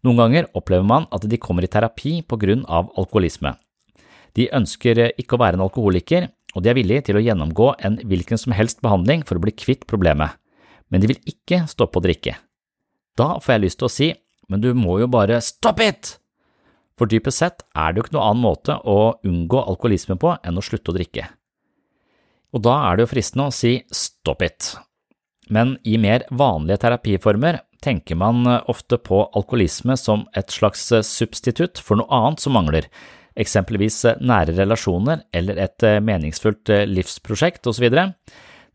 Noen 0.04 0.20
ganger 0.20 0.50
opplever 0.58 0.88
man 0.88 1.06
at 1.16 1.28
de 1.30 1.40
kommer 1.40 1.64
i 1.64 1.72
terapi 1.72 2.18
på 2.26 2.40
grunn 2.42 2.66
av 2.66 2.90
alkoholisme. 2.98 3.54
De 4.34 4.50
ønsker 4.50 5.12
ikke 5.14 5.38
å 5.38 5.44
være 5.44 5.60
en 5.60 5.68
alkoholiker, 5.68 6.32
og 6.58 6.66
de 6.66 6.72
er 6.72 6.78
villige 6.78 7.06
til 7.08 7.20
å 7.20 7.24
gjennomgå 7.24 7.70
en 7.86 8.00
hvilken 8.02 8.42
som 8.42 8.56
helst 8.58 8.82
behandling 8.84 9.22
for 9.28 9.38
å 9.38 9.44
bli 9.46 9.54
kvitt 9.54 9.86
problemet, 9.90 10.34
men 10.90 11.02
de 11.02 11.14
vil 11.14 11.22
ikke 11.30 11.64
stoppe 11.70 12.02
å 12.02 12.06
drikke. 12.06 12.36
Da 13.20 13.38
får 13.40 13.56
jeg 13.56 13.64
lyst 13.66 13.80
til 13.82 13.90
å 13.90 13.94
si, 13.94 14.10
men 14.50 14.64
du 14.64 14.72
må 14.78 15.00
jo 15.02 15.10
bare 15.12 15.42
stop 15.44 15.82
it! 15.84 16.18
For 16.98 17.10
dypest 17.10 17.42
sett 17.42 17.64
er 17.74 17.94
det 17.94 18.00
jo 18.00 18.06
ikke 18.06 18.16
noen 18.18 18.30
annen 18.30 18.46
måte 18.46 18.76
å 18.86 18.98
unngå 19.26 19.62
alkoholisme 19.64 20.18
på 20.22 20.36
enn 20.46 20.60
å 20.60 20.66
slutte 20.66 20.94
å 20.94 20.98
drikke. 20.98 21.26
Og 22.54 22.62
da 22.66 22.76
er 22.88 22.98
det 22.98 23.06
jo 23.08 23.14
fristende 23.16 23.50
å 23.50 23.56
si 23.56 23.80
stop 23.94 24.44
it. 24.46 24.76
Men 25.54 25.76
i 25.90 25.98
mer 25.98 26.28
vanlige 26.30 26.84
terapiformer 26.86 27.60
tenker 27.84 28.16
man 28.16 28.46
ofte 28.72 29.00
på 29.02 29.24
alkoholisme 29.36 29.98
som 30.00 30.28
et 30.38 30.54
slags 30.54 30.86
substitutt 31.10 31.82
for 31.82 32.00
noe 32.00 32.14
annet 32.14 32.46
som 32.46 32.56
mangler, 32.56 32.88
eksempelvis 33.34 34.04
nære 34.22 34.54
relasjoner 34.60 35.26
eller 35.34 35.60
et 35.66 35.86
meningsfullt 36.06 36.70
livsprosjekt 36.88 37.66
osv. 37.68 37.90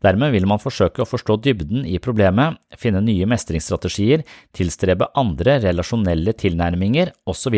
Dermed 0.03 0.31
vil 0.31 0.47
man 0.47 0.61
forsøke 0.63 1.03
å 1.03 1.07
forstå 1.07 1.35
dybden 1.43 1.83
i 1.83 1.97
problemet, 1.99 2.59
finne 2.79 3.01
nye 3.03 3.27
mestringsstrategier, 3.27 4.23
tilstrebe 4.55 5.09
andre 5.19 5.57
relasjonelle 5.65 6.35
tilnærminger 6.39 7.11
osv. 7.27 7.57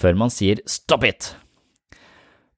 før 0.00 0.16
man 0.16 0.32
sier 0.32 0.62
stop 0.66 1.04
it. 1.04 1.34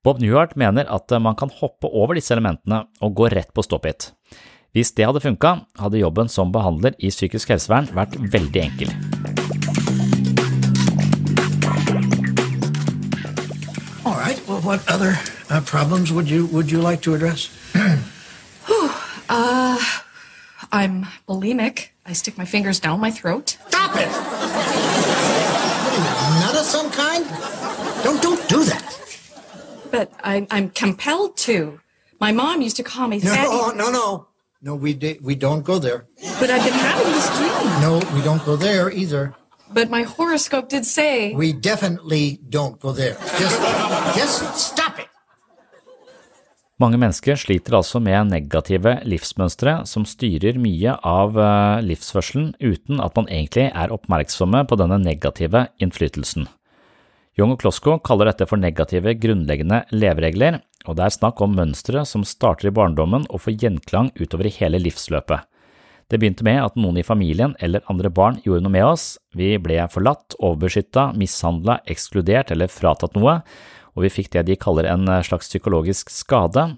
Bob 0.06 0.20
Newhart 0.22 0.54
mener 0.56 0.86
at 0.86 1.10
man 1.20 1.34
kan 1.34 1.50
hoppe 1.50 1.90
over 1.90 2.14
disse 2.14 2.30
elementene 2.32 2.84
og 3.02 3.16
gå 3.18 3.26
rett 3.34 3.50
på 3.52 3.64
stop 3.66 3.86
it. 3.86 4.12
Hvis 4.72 4.92
det 4.94 5.08
hadde 5.08 5.20
funka, 5.24 5.64
hadde 5.80 5.98
jobben 5.98 6.28
som 6.30 6.52
behandler 6.54 6.94
i 7.02 7.10
psykisk 7.10 7.50
helsevern 7.50 7.88
vært 7.96 8.14
veldig 8.20 8.62
enkel. 8.62 8.92
All 14.06 14.14
right. 14.14 14.38
Well, 14.46 14.60
what 14.62 14.80
other 14.88 15.18
uh, 15.50 15.60
problems 15.66 16.12
would 16.12 16.30
you 16.30 16.46
would 16.52 16.70
you 16.70 16.80
like 16.80 17.02
to 17.02 17.14
address? 17.14 17.50
Uh, 19.28 19.78
I'm 20.72 21.06
bulimic. 21.28 21.88
I 22.06 22.12
stick 22.14 22.38
my 22.38 22.44
fingers 22.44 22.80
down 22.80 23.00
my 23.00 23.10
throat. 23.10 23.56
Stop 23.68 23.92
it! 23.96 24.08
Nut 26.40 26.56
of 26.56 26.64
some 26.64 26.90
kind? 26.90 27.24
Don't 28.04 28.22
don't 28.22 28.48
do 28.48 28.64
that. 28.64 28.94
But 29.90 30.12
I'm 30.22 30.46
I'm 30.50 30.70
compelled 30.70 31.36
to. 31.48 31.80
My 32.20 32.32
mom 32.32 32.62
used 32.62 32.76
to 32.76 32.82
call 32.82 33.08
me 33.08 33.18
No, 33.18 33.34
fatty. 33.34 33.76
no, 33.78 33.90
no. 33.90 34.26
No, 34.60 34.74
we 34.74 34.92
di- 34.94 35.18
we 35.22 35.34
don't 35.36 35.62
go 35.64 35.78
there. 35.78 36.06
But 36.40 36.50
I've 36.50 36.64
been 36.64 36.72
having 36.72 37.12
this 37.12 37.28
dream. 37.38 37.80
No, 37.80 38.00
we 38.14 38.22
don't 38.22 38.44
go 38.44 38.56
there 38.56 38.90
either. 38.90 39.34
But 39.70 39.88
my 39.90 40.02
horoscope 40.02 40.68
did 40.68 40.84
say. 40.86 41.32
We 41.34 41.52
definitely 41.52 42.40
don't 42.48 42.80
go 42.80 42.92
there. 42.92 43.14
Just 43.38 43.60
just. 44.16 44.76
Mange 46.78 46.94
mennesker 46.94 47.34
sliter 47.34 47.74
altså 47.74 47.98
med 47.98 48.28
negative 48.30 49.00
livsmønstre 49.02 49.80
som 49.90 50.04
styrer 50.06 50.60
mye 50.62 50.92
av 51.02 51.34
eh, 51.34 51.80
livsførselen 51.82 52.52
uten 52.62 53.02
at 53.02 53.18
man 53.18 53.26
egentlig 53.26 53.64
er 53.72 53.94
oppmerksomme 53.94 54.60
på 54.70 54.78
denne 54.78 55.00
negative 55.02 55.64
innflytelsen. 55.82 56.46
Young 57.38 57.56
og 57.56 57.64
Klosko 57.64 57.96
kaller 58.06 58.30
dette 58.30 58.46
for 58.46 58.62
negative 58.62 59.16
grunnleggende 59.18 59.84
leveregler, 59.90 60.60
og 60.86 61.00
det 61.00 61.08
er 61.08 61.16
snakk 61.16 61.42
om 61.42 61.58
mønstre 61.58 62.04
som 62.06 62.22
starter 62.26 62.70
i 62.70 62.74
barndommen 62.74 63.26
og 63.26 63.42
får 63.42 63.58
gjenklang 63.58 64.12
utover 64.18 64.46
i 64.46 64.54
hele 64.60 64.78
livsløpet. 64.82 65.50
Det 66.08 66.16
begynte 66.22 66.46
med 66.46 66.62
at 66.62 66.78
noen 66.78 67.02
i 67.02 67.04
familien 67.04 67.56
eller 67.60 67.82
andre 67.90 68.08
barn 68.08 68.38
gjorde 68.46 68.62
noe 68.64 68.72
med 68.72 68.86
oss, 68.86 69.18
vi 69.36 69.50
ble 69.60 69.82
forlatt, 69.92 70.38
overbeskytta, 70.38 71.10
mishandla, 71.18 71.80
ekskludert 71.90 72.54
eller 72.54 72.70
fratatt 72.72 73.18
noe, 73.18 73.40
og 73.98 74.06
vi 74.06 74.14
fikk 74.14 74.30
det 74.36 74.46
de 74.46 74.56
kaller 74.60 74.86
en 74.86 75.10
eh, 75.10 75.24
slags 75.26 75.50
psykologisk 75.50 76.12
skade. 76.14 76.70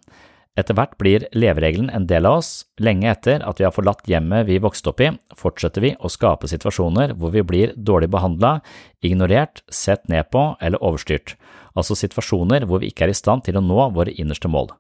Etter 0.58 0.74
hvert 0.76 0.96
blir 0.98 1.28
leveregelen 1.36 1.92
en 1.94 2.08
del 2.10 2.26
av 2.26 2.40
oss. 2.40 2.50
Lenge 2.80 3.06
etter 3.12 3.44
at 3.46 3.60
vi 3.60 3.66
har 3.68 3.74
forlatt 3.76 4.08
hjemmet 4.08 4.48
vi 4.48 4.58
vokste 4.62 4.90
opp 4.90 5.04
i, 5.04 5.12
fortsetter 5.36 5.84
vi 5.84 5.92
å 6.00 6.10
skape 6.10 6.48
situasjoner 6.50 7.14
hvor 7.20 7.34
vi 7.36 7.44
blir 7.46 7.76
dårlig 7.76 8.10
behandla, 8.10 8.58
ignorert, 9.04 9.62
sett 9.68 10.08
ned 10.10 10.32
på 10.32 10.54
eller 10.60 10.82
overstyrt, 10.82 11.36
altså 11.76 11.96
situasjoner 11.96 12.66
hvor 12.66 12.82
vi 12.82 12.90
ikke 12.90 13.06
er 13.06 13.14
i 13.14 13.20
stand 13.20 13.46
til 13.46 13.60
å 13.60 13.64
nå 13.64 13.90
våre 13.94 14.16
innerste 14.16 14.50
mål. 14.50 14.72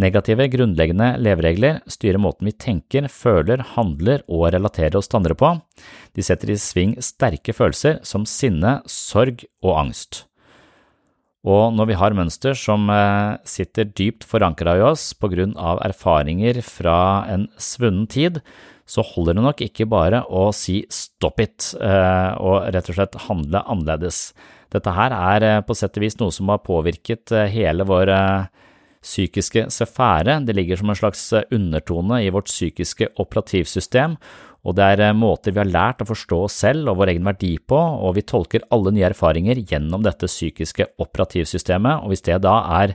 Negative, 0.00 0.46
grunnleggende 0.48 1.10
leveregler 1.20 1.82
styrer 1.90 2.22
måten 2.22 2.48
vi 2.48 2.54
tenker, 2.56 3.04
føler, 3.12 3.60
handler 3.74 4.22
og 4.32 4.46
relaterer 4.54 4.96
oss 4.96 5.10
til 5.10 5.20
andre 5.20 5.36
på. 5.36 5.52
De 6.16 6.24
setter 6.24 6.54
i 6.54 6.56
sving 6.56 6.96
sterke 7.04 7.52
følelser 7.52 8.00
som 8.06 8.24
sinne, 8.24 8.78
sorg 8.88 9.44
og 9.60 9.76
angst. 9.76 10.24
Og 11.48 11.72
når 11.72 11.88
vi 11.88 11.96
har 11.96 12.16
mønster 12.16 12.56
som 12.58 12.90
eh, 12.92 13.38
sitter 13.48 13.88
dypt 13.96 14.26
forankra 14.28 14.76
i 14.76 14.84
oss 14.84 15.10
på 15.16 15.30
grunn 15.32 15.54
av 15.56 15.80
erfaringer 15.86 16.60
fra 16.64 17.24
en 17.32 17.46
svunnen 17.56 18.04
tid, 18.10 18.42
så 18.84 19.04
holder 19.06 19.38
det 19.38 19.44
nok 19.46 19.62
ikke 19.64 19.88
bare 19.88 20.24
å 20.28 20.50
si 20.52 20.82
stop 20.92 21.40
it 21.40 21.70
eh, 21.80 22.32
og 22.36 22.68
rett 22.74 22.90
og 22.92 22.98
slett 22.98 23.20
handle 23.28 23.64
annerledes. 23.64 24.34
Dette 24.70 24.92
her 24.92 25.14
er 25.16 25.46
eh, 25.48 25.62
på 25.64 25.76
sett 25.78 25.96
og 25.96 26.04
vis 26.04 26.18
noe 26.20 26.34
som 26.34 26.52
har 26.52 26.60
påvirket 26.66 27.32
hele 27.54 27.88
vår 27.88 28.12
Psykiske 29.00 29.62
sfære 29.72 30.34
det 30.44 30.52
ligger 30.52 30.76
som 30.76 30.90
en 30.92 30.98
slags 30.98 31.22
undertone 31.56 32.18
i 32.20 32.28
vårt 32.28 32.50
psykiske 32.50 33.06
operativsystem, 33.22 34.18
og 34.60 34.76
det 34.76 34.86
er 34.92 35.14
måter 35.16 35.54
vi 35.54 35.62
har 35.62 35.70
lært 35.70 36.02
å 36.04 36.08
forstå 36.08 36.40
oss 36.46 36.58
selv 36.64 36.90
og 36.92 36.98
vår 37.00 37.14
egen 37.14 37.28
verdi 37.28 37.54
på, 37.58 37.78
og 37.78 38.16
vi 38.18 38.26
tolker 38.28 38.66
alle 38.74 38.92
nye 38.92 39.08
erfaringer 39.08 39.62
gjennom 39.64 40.04
dette 40.04 40.28
psykiske 40.28 40.90
operativsystemet, 41.00 42.04
og 42.04 42.12
hvis 42.12 42.26
det 42.28 42.40
da 42.44 42.58
er 42.82 42.94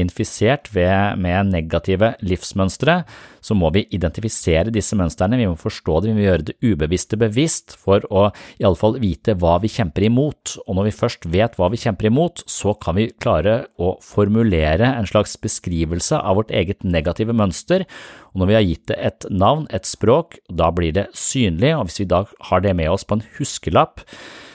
infisert 0.00 0.72
ved, 0.74 1.20
med 1.22 1.54
negative 1.54 2.14
livsmønstre, 2.24 3.02
så 3.44 3.56
må 3.58 3.70
vi 3.74 3.84
identifisere 3.92 4.72
disse 4.72 4.96
mønstrene, 4.96 5.38
vi 5.40 5.48
må 5.50 5.58
forstå 5.60 6.00
det, 6.00 6.10
vi 6.10 6.16
må 6.16 6.24
gjøre 6.24 6.46
det 6.50 6.56
ubevisste 6.64 7.18
bevisst 7.20 7.76
for 7.80 8.04
å 8.08 8.26
i 8.58 8.64
alle 8.64 8.80
fall 8.80 8.96
vite 9.02 9.36
hva 9.40 9.58
vi 9.62 9.70
kjemper 9.72 10.06
imot, 10.08 10.56
og 10.64 10.78
når 10.78 10.88
vi 10.88 10.94
først 10.96 11.28
vet 11.34 11.58
hva 11.60 11.68
vi 11.72 11.80
kjemper 11.82 12.08
imot, 12.08 12.44
så 12.50 12.74
kan 12.80 12.96
vi 12.98 13.10
klare 13.20 13.58
å 13.76 13.94
formulere 14.04 14.94
en 14.94 15.08
slags 15.08 15.36
beskrivelse 15.40 16.18
av 16.20 16.40
vårt 16.40 16.54
eget 16.54 16.86
negative 16.86 17.36
mønster, 17.36 17.84
og 18.32 18.42
når 18.42 18.50
vi 18.50 18.58
har 18.58 18.66
gitt 18.68 18.86
det 18.90 19.00
et 19.10 19.28
navn, 19.30 19.68
et 19.74 19.88
språk, 19.88 20.38
da 20.48 20.70
blir 20.74 20.96
det 20.96 21.10
synlig, 21.18 21.74
og 21.76 21.88
hvis 21.90 22.00
vi 22.02 22.10
da 22.10 22.24
har 22.50 22.64
det 22.64 22.74
med 22.78 22.90
oss 22.92 23.06
på 23.06 23.18
en 23.18 23.28
huskelapp, 23.36 24.02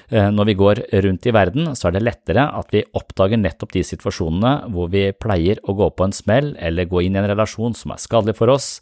når 0.10 0.48
vi 0.50 0.56
går 0.58 0.80
rundt 1.06 1.28
i 1.30 1.34
verden, 1.36 1.68
så 1.78 1.90
er 1.90 1.96
det 1.96 2.02
lettere 2.02 2.48
at 2.58 2.72
vi 2.74 2.82
oppdager 2.98 3.38
nettopp 3.38 3.76
de 3.76 3.84
situasjonene 3.86 4.72
hvor 4.74 4.90
vi 4.90 5.04
pleier 5.14 5.62
å 5.70 5.76
gå 5.78 5.90
på 5.94 6.08
en 6.08 6.16
smell 6.16 6.56
eller 6.58 6.90
gå 6.90 7.04
inn 7.06 7.18
i 7.18 7.22
en 7.22 7.30
relasjon 7.30 7.78
som 7.78 7.94
er 7.94 8.02
skadelig 8.02 8.38
for 8.40 8.50
oss, 8.54 8.80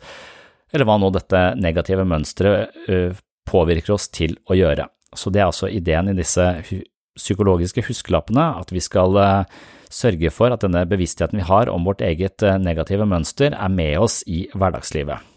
eller 0.71 0.87
hva 0.87 0.97
nå 0.99 1.11
dette 1.15 1.41
negative 1.59 2.07
mønsteret 2.07 2.87
eh, 2.87 3.19
påvirker 3.47 3.95
oss 3.95 4.07
til 4.11 4.37
å 4.47 4.55
gjøre. 4.55 4.87
Så 5.15 5.31
det 5.31 5.43
er 5.43 5.49
altså 5.49 5.71
ideen 5.71 6.11
i 6.11 6.17
disse 6.17 6.47
psykologiske 7.17 7.85
huskelappene, 7.87 8.49
at 8.61 8.71
vi 8.71 8.83
skal 8.83 9.19
eh, 9.19 9.63
sørge 9.91 10.31
for 10.35 10.55
at 10.55 10.63
denne 10.63 10.83
bevisstheten 10.87 11.39
vi 11.39 11.47
har 11.47 11.71
om 11.71 11.87
vårt 11.87 12.03
eget 12.03 12.43
negative 12.63 13.07
mønster, 13.07 13.55
er 13.55 13.71
med 13.71 13.95
oss 14.03 14.21
i 14.27 14.45
hverdagslivet. 14.55 15.36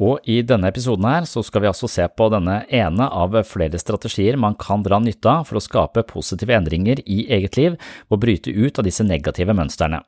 Og 0.00 0.24
i 0.24 0.40
denne 0.46 0.70
episoden 0.72 1.04
her 1.04 1.26
så 1.28 1.42
skal 1.44 1.64
vi 1.64 1.68
altså 1.68 1.88
se 1.90 2.06
på 2.08 2.30
denne 2.32 2.62
ene 2.72 3.08
av 3.12 3.36
flere 3.48 3.80
strategier 3.80 4.38
man 4.40 4.56
kan 4.60 4.84
dra 4.86 5.00
nytte 5.02 5.28
av 5.28 5.48
for 5.48 5.60
å 5.60 5.64
skape 5.64 6.06
positive 6.08 6.56
endringer 6.56 7.02
i 7.04 7.26
eget 7.28 7.60
liv 7.60 7.76
og 8.08 8.22
bryte 8.22 8.52
ut 8.52 8.80
av 8.80 8.88
disse 8.88 9.04
negative 9.04 9.56
mønstrene. 9.56 10.00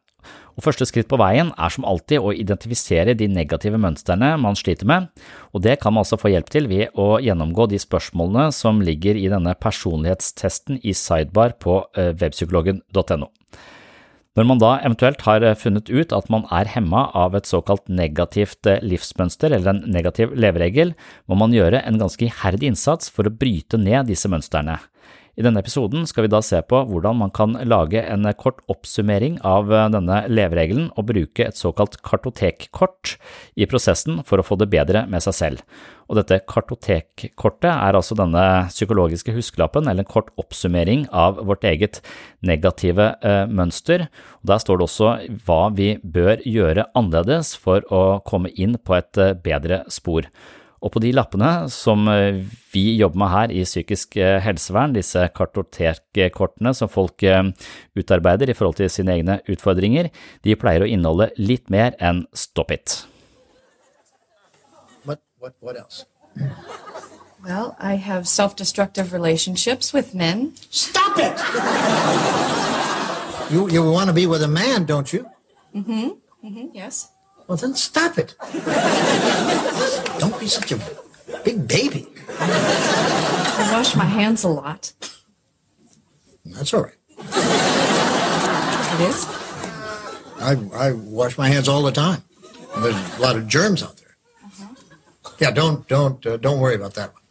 Og 0.56 0.64
Første 0.66 0.86
skritt 0.86 1.08
på 1.10 1.18
veien 1.20 1.50
er 1.58 1.72
som 1.74 1.84
alltid 1.88 2.22
å 2.22 2.32
identifisere 2.36 3.16
de 3.18 3.28
negative 3.28 3.80
mønstrene 3.80 4.34
man 4.40 4.56
sliter 4.58 4.88
med, 4.88 5.08
og 5.52 5.64
det 5.64 5.78
kan 5.82 5.94
man 5.94 6.04
altså 6.04 6.18
få 6.20 6.30
hjelp 6.32 6.52
til 6.52 6.68
ved 6.70 6.92
å 6.94 7.16
gjennomgå 7.24 7.66
de 7.72 7.80
spørsmålene 7.82 8.52
som 8.54 8.80
ligger 8.84 9.18
i 9.18 9.28
denne 9.32 9.56
personlighetstesten 9.58 10.80
i 10.82 10.94
sidebar 10.96 11.56
på 11.60 11.80
eh, 11.96 12.12
webpsykologen.no. 12.20 13.32
Når 14.32 14.46
man 14.48 14.60
da 14.62 14.68
eventuelt 14.80 15.20
har 15.26 15.44
eh, 15.44 15.58
funnet 15.60 15.90
ut 15.92 16.12
at 16.16 16.30
man 16.32 16.46
er 16.56 16.70
hemma 16.72 17.02
av 17.12 17.34
et 17.36 17.48
såkalt 17.48 17.84
negativt 17.92 18.64
eh, 18.70 18.80
livsmønster 18.80 19.52
eller 19.52 19.74
en 19.74 19.82
negativ 19.92 20.32
leveregel, 20.32 20.94
må 21.28 21.36
man 21.36 21.52
gjøre 21.52 21.82
en 21.84 22.00
ganske 22.00 22.24
iherdig 22.30 22.70
innsats 22.70 23.12
for 23.12 23.28
å 23.28 23.34
bryte 23.34 23.76
ned 23.76 24.08
disse 24.08 24.30
mønstrene. 24.32 24.78
I 25.32 25.40
denne 25.40 25.62
episoden 25.62 26.04
skal 26.04 26.26
vi 26.26 26.30
da 26.32 26.42
se 26.44 26.58
på 26.68 26.82
hvordan 26.90 27.16
man 27.22 27.30
kan 27.32 27.54
lage 27.64 28.02
en 28.04 28.28
kort 28.36 28.58
oppsummering 28.72 29.38
av 29.48 29.72
eh, 29.72 29.88
denne 29.94 30.18
leveregelen 30.28 30.90
og 30.92 31.08
bruke 31.08 31.46
et 31.46 31.56
såkalt 31.56 31.96
kartotekkort 32.04 33.14
i 33.56 33.64
prosessen 33.64 34.20
for 34.28 34.42
å 34.42 34.44
få 34.44 34.60
det 34.60 34.68
bedre 34.74 35.06
med 35.08 35.24
seg 35.24 35.38
selv. 35.38 35.64
Og 36.12 36.18
dette 36.20 36.42
kartotekkortet 36.44 37.70
er 37.70 37.96
altså 37.96 38.18
denne 38.18 38.44
psykologiske 38.68 39.32
huskelappen, 39.32 39.88
eller 39.88 40.04
en 40.04 40.12
kort 40.12 40.28
oppsummering 40.36 41.06
av 41.08 41.40
vårt 41.48 41.64
eget 41.64 42.02
negative 42.44 43.14
eh, 43.24 43.46
mønster. 43.48 44.10
Og 44.42 44.52
der 44.52 44.60
står 44.60 44.82
det 44.82 44.90
også 44.90 45.14
hva 45.46 45.62
vi 45.72 45.94
bør 46.04 46.44
gjøre 46.44 46.90
annerledes 46.92 47.56
for 47.56 47.88
å 47.88 48.20
komme 48.28 48.52
inn 48.52 48.76
på 48.76 49.00
et 49.00 49.16
eh, 49.16 49.32
bedre 49.32 49.86
spor. 49.88 50.28
Og 50.82 50.90
på 50.90 51.02
de 51.02 51.12
lappene 51.14 51.68
som 51.70 52.08
eh, 52.10 52.40
vi 52.72 52.96
jobber 52.98 53.20
med 53.22 53.30
her 53.30 53.52
i 53.54 53.62
psykisk 53.62 54.16
eh, 54.18 54.40
helsevern, 54.42 54.94
disse 54.96 55.22
kartotekkortene 55.36 56.72
som 56.74 56.90
folk 56.90 57.22
eh, 57.22 57.44
utarbeider 57.98 58.50
i 58.50 58.56
forhold 58.58 58.80
til 58.80 58.90
sine 58.90 59.14
egne 59.14 59.38
utfordringer, 59.52 60.10
de 60.42 60.56
pleier 60.58 60.82
å 60.82 60.90
inneholde 60.90 61.30
litt 61.38 61.70
mer 61.70 61.94
enn 62.02 62.24
stop 62.34 62.74
it. 62.74 63.04
What, 65.06 65.22
what, 65.38 65.54
what 65.60 65.78
else? 65.78 66.06
Well, 67.42 67.76
I 67.78 67.94
have 67.96 68.26
self 68.26 68.56
destructive 68.56 69.12
relationships 69.12 69.94
with 69.94 70.14
men. 70.14 70.52
Stop 70.70 71.18
it! 71.18 71.38
you, 73.52 73.68
you 73.70 73.82
want 73.82 74.08
to 74.08 74.14
be 74.14 74.26
with 74.26 74.42
a 74.42 74.48
man, 74.48 74.84
don't 74.84 75.12
you? 75.12 75.26
Mm 75.74 75.84
hmm. 75.84 76.08
Mm 76.42 76.54
hmm, 76.54 76.66
yes. 76.74 77.08
Well, 77.52 77.58
then 77.58 77.74
stop 77.74 78.16
it. 78.16 78.34
Don't 80.18 80.40
be 80.40 80.46
such 80.46 80.72
a 80.72 80.78
big 81.44 81.68
baby. 81.68 82.08
I 82.38 83.68
wash 83.74 83.94
my 83.94 84.06
hands 84.06 84.42
a 84.42 84.48
lot. 84.48 84.94
That's 86.46 86.72
all 86.72 86.84
right. 86.84 86.94
It 87.18 89.00
is? 89.06 89.26
I, 90.40 90.56
I 90.72 90.92
wash 90.92 91.36
my 91.36 91.46
hands 91.48 91.68
all 91.68 91.82
the 91.82 91.92
time. 91.92 92.22
There's 92.78 93.18
a 93.18 93.20
lot 93.20 93.36
of 93.36 93.46
germs 93.48 93.82
out 93.82 93.98
there. 93.98 94.16
Yeah, 95.38 95.50
don't 95.50 95.86
don't 95.88 96.26
uh, 96.26 96.38
don't 96.38 96.58
worry 96.58 96.76
about 96.76 96.94
that 96.94 97.12
one. 97.12 97.22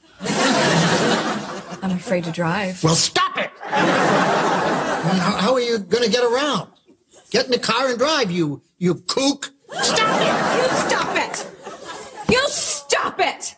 I'm 1.81 1.97
afraid 1.97 2.25
to 2.25 2.31
drive. 2.31 2.83
Well, 2.83 2.93
stop 2.93 3.39
it. 3.39 3.49
how, 3.63 5.37
how 5.39 5.53
are 5.53 5.59
you 5.59 5.79
going 5.79 6.03
to 6.03 6.11
get 6.11 6.23
around? 6.23 6.69
Get 7.31 7.45
in 7.45 7.51
the 7.51 7.57
car 7.57 7.89
and 7.89 7.97
drive, 7.97 8.29
you 8.29 8.61
you 8.77 8.93
kook. 8.93 9.51
Stop 9.71 10.19
it! 10.19 10.35
You 10.57 10.67
stop 10.83 11.15
it! 11.15 11.35
You 12.27 12.41
stop 12.51 13.19
it! 13.23 13.53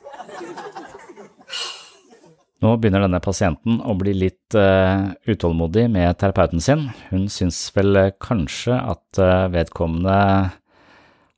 Nå 2.62 2.76
begynner 2.78 3.02
denne 3.04 3.19
pasienten 3.23 3.80
å 3.82 3.95
bli 3.97 4.13
litt 4.15 4.56
uh, 4.56 5.10
utålmodig 5.26 5.88
med 5.91 6.13
terapeuten 6.21 6.62
sin. 6.62 6.86
Hun 7.10 7.26
syns 7.34 7.65
vel 7.73 7.97
uh, 7.97 8.12
kanskje 8.21 8.78
at 8.78 9.19
uh, 9.19 9.49
vedkommende 9.52 10.19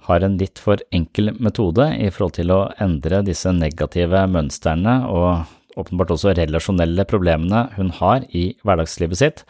har 0.09 0.27
en 0.27 0.37
litt 0.37 0.59
for 0.61 0.83
enkel 0.93 1.31
metode 1.39 1.87
i 1.95 2.11
forhold 2.11 2.35
til 2.41 2.51
å 2.53 2.59
endre 2.83 3.23
disse 3.25 3.55
negative 3.55 4.27
mønstrene 4.29 4.99
og 5.07 5.79
åpenbart 5.79 6.13
også 6.17 6.35
relasjonelle 6.35 7.07
problemene 7.09 7.65
hun 7.79 7.95
har 8.03 8.27
i 8.35 8.49
hverdagslivet 8.67 9.23
sitt, 9.23 9.43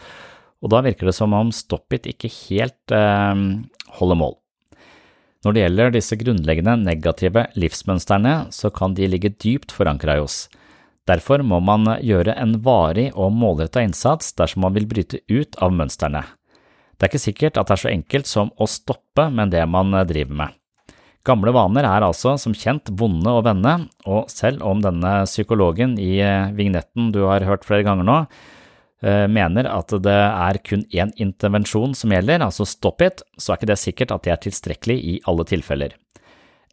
og 0.61 0.71
da 0.71 0.85
virker 0.85 1.09
det 1.09 1.17
som 1.17 1.33
om 1.35 1.51
Stop 1.53 1.93
It 1.97 2.07
ikke 2.13 2.31
helt 2.31 2.95
holder 3.99 4.17
mål. 4.21 4.39
Når 5.45 5.53
det 5.53 5.61
gjelder 5.61 5.91
disse 5.93 6.15
grunnleggende 6.17 6.73
negative 6.81 7.43
livsmønstrene, 7.53 8.47
så 8.49 8.71
kan 8.73 8.95
de 8.97 9.05
ligge 9.05 9.29
dypt 9.37 9.75
forankra 9.75 10.17
i 10.17 10.23
oss. 10.23 10.47
Derfor 11.05 11.43
må 11.45 11.59
man 11.61 11.85
gjøre 12.01 12.33
en 12.41 12.55
varig 12.65 13.11
og 13.13 13.29
målretta 13.37 13.83
innsats 13.85 14.33
dersom 14.33 14.65
man 14.65 14.73
vil 14.73 14.87
bryte 14.89 15.21
ut 15.29 15.53
av 15.61 15.75
mønstrene. 15.77 16.23
Det 16.97 17.05
er 17.05 17.11
ikke 17.11 17.21
sikkert 17.27 17.59
at 17.61 17.69
det 17.69 17.75
er 17.75 17.83
så 17.83 17.91
enkelt 17.91 18.29
som 18.31 18.49
å 18.57 18.65
stoppe 18.65 19.27
med 19.29 19.53
det 19.53 19.61
man 19.69 19.93
driver 20.09 20.33
med. 20.41 20.57
Gamle 21.25 21.53
vaner 21.53 21.85
er 21.89 22.05
altså 22.05 22.35
som 22.41 22.53
kjent 22.57 22.89
vonde 22.97 23.29
å 23.29 23.45
vende, 23.45 23.75
og 24.09 24.31
selv 24.33 24.65
om 24.65 24.81
denne 24.81 25.13
psykologen 25.29 25.95
i 26.01 26.17
vignetten 26.57 27.11
du 27.13 27.21
har 27.29 27.45
hørt 27.45 27.65
flere 27.69 27.85
ganger 27.85 28.05
nå, 28.05 28.17
mener 29.03 29.67
at 29.69 29.91
det 30.01 30.13
er 30.15 30.57
kun 30.65 30.85
én 30.95 31.11
intervensjon 31.21 31.91
som 31.93 32.13
gjelder, 32.15 32.41
altså 32.41 32.65
stop 32.65 33.03
it, 33.05 33.21
så 33.37 33.51
er 33.51 33.59
ikke 33.59 33.69
det 33.69 33.77
sikkert 33.81 34.13
at 34.15 34.23
det 34.25 34.33
er 34.33 34.41
tilstrekkelig 34.47 34.95
i 34.97 35.17
alle 35.29 35.45
tilfeller. 35.45 35.93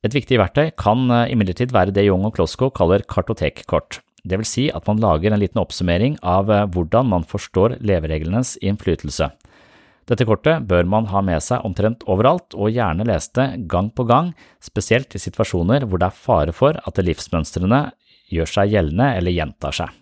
Et 0.03 0.15
viktig 0.17 0.35
verktøy 0.41 0.73
kan 0.79 1.07
eh, 1.15 1.29
imidlertid 1.31 1.71
være 1.75 1.95
det 1.95 2.03
Young 2.09 2.27
og 2.27 2.35
Klosko 2.35 2.73
kaller 2.75 3.05
kartotekkort. 3.07 4.01
Det 4.27 4.39
vil 4.39 4.49
si 4.49 4.65
at 4.75 4.89
man 4.91 4.99
lager 5.03 5.31
en 5.31 5.39
liten 5.43 5.61
oppsummering 5.63 6.17
av 6.27 6.51
eh, 6.51 6.65
hvordan 6.75 7.07
man 7.13 7.27
forstår 7.29 7.77
levereglenes 7.79 8.57
innflytelse. 8.59 9.31
Dette 10.11 10.27
kortet 10.27 10.67
bør 10.67 10.89
man 10.91 11.07
ha 11.13 11.23
med 11.23 11.39
seg 11.47 11.63
omtrent 11.63 12.03
overalt, 12.11 12.51
og 12.59 12.75
gjerne 12.75 13.07
lese 13.07 13.31
det 13.39 13.49
gang 13.71 13.93
på 13.95 14.09
gang, 14.09 14.33
spesielt 14.59 15.15
i 15.15 15.23
situasjoner 15.23 15.87
hvor 15.87 16.03
det 16.03 16.11
er 16.11 16.23
fare 16.25 16.57
for 16.57 16.83
at 16.83 16.99
livsmønstrene 16.99 17.85
gjør 18.35 18.57
seg 18.57 18.75
gjeldende 18.75 19.13
eller 19.21 19.39
gjentar 19.39 19.79
seg. 19.85 20.02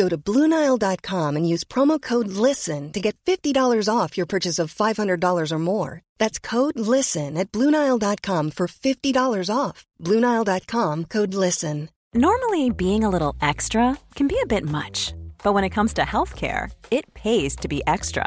Go 0.00 0.08
to 0.08 0.16
BlueNile.com 0.16 1.36
and 1.36 1.46
use 1.46 1.62
promo 1.62 2.00
code 2.00 2.28
LISTEN 2.28 2.90
to 2.92 3.00
get 3.00 3.18
$50 3.26 3.86
off 3.94 4.16
your 4.16 4.24
purchase 4.24 4.58
of 4.58 4.72
$500 4.74 5.52
or 5.52 5.58
more. 5.58 6.00
That's 6.18 6.38
code 6.38 6.78
LISTEN 6.78 7.36
at 7.36 7.52
BlueNile.com 7.52 8.52
for 8.52 8.66
$50 8.66 9.54
off. 9.54 9.84
BlueNile.com 10.02 11.04
code 11.04 11.34
LISTEN. 11.34 11.90
Normally, 12.14 12.70
being 12.70 13.04
a 13.04 13.10
little 13.10 13.34
extra 13.42 13.98
can 14.14 14.26
be 14.26 14.38
a 14.42 14.46
bit 14.46 14.64
much, 14.64 15.12
but 15.44 15.52
when 15.52 15.64
it 15.64 15.74
comes 15.76 15.92
to 15.94 16.02
healthcare, 16.02 16.72
it 16.90 17.12
pays 17.12 17.54
to 17.56 17.68
be 17.68 17.82
extra. 17.86 18.26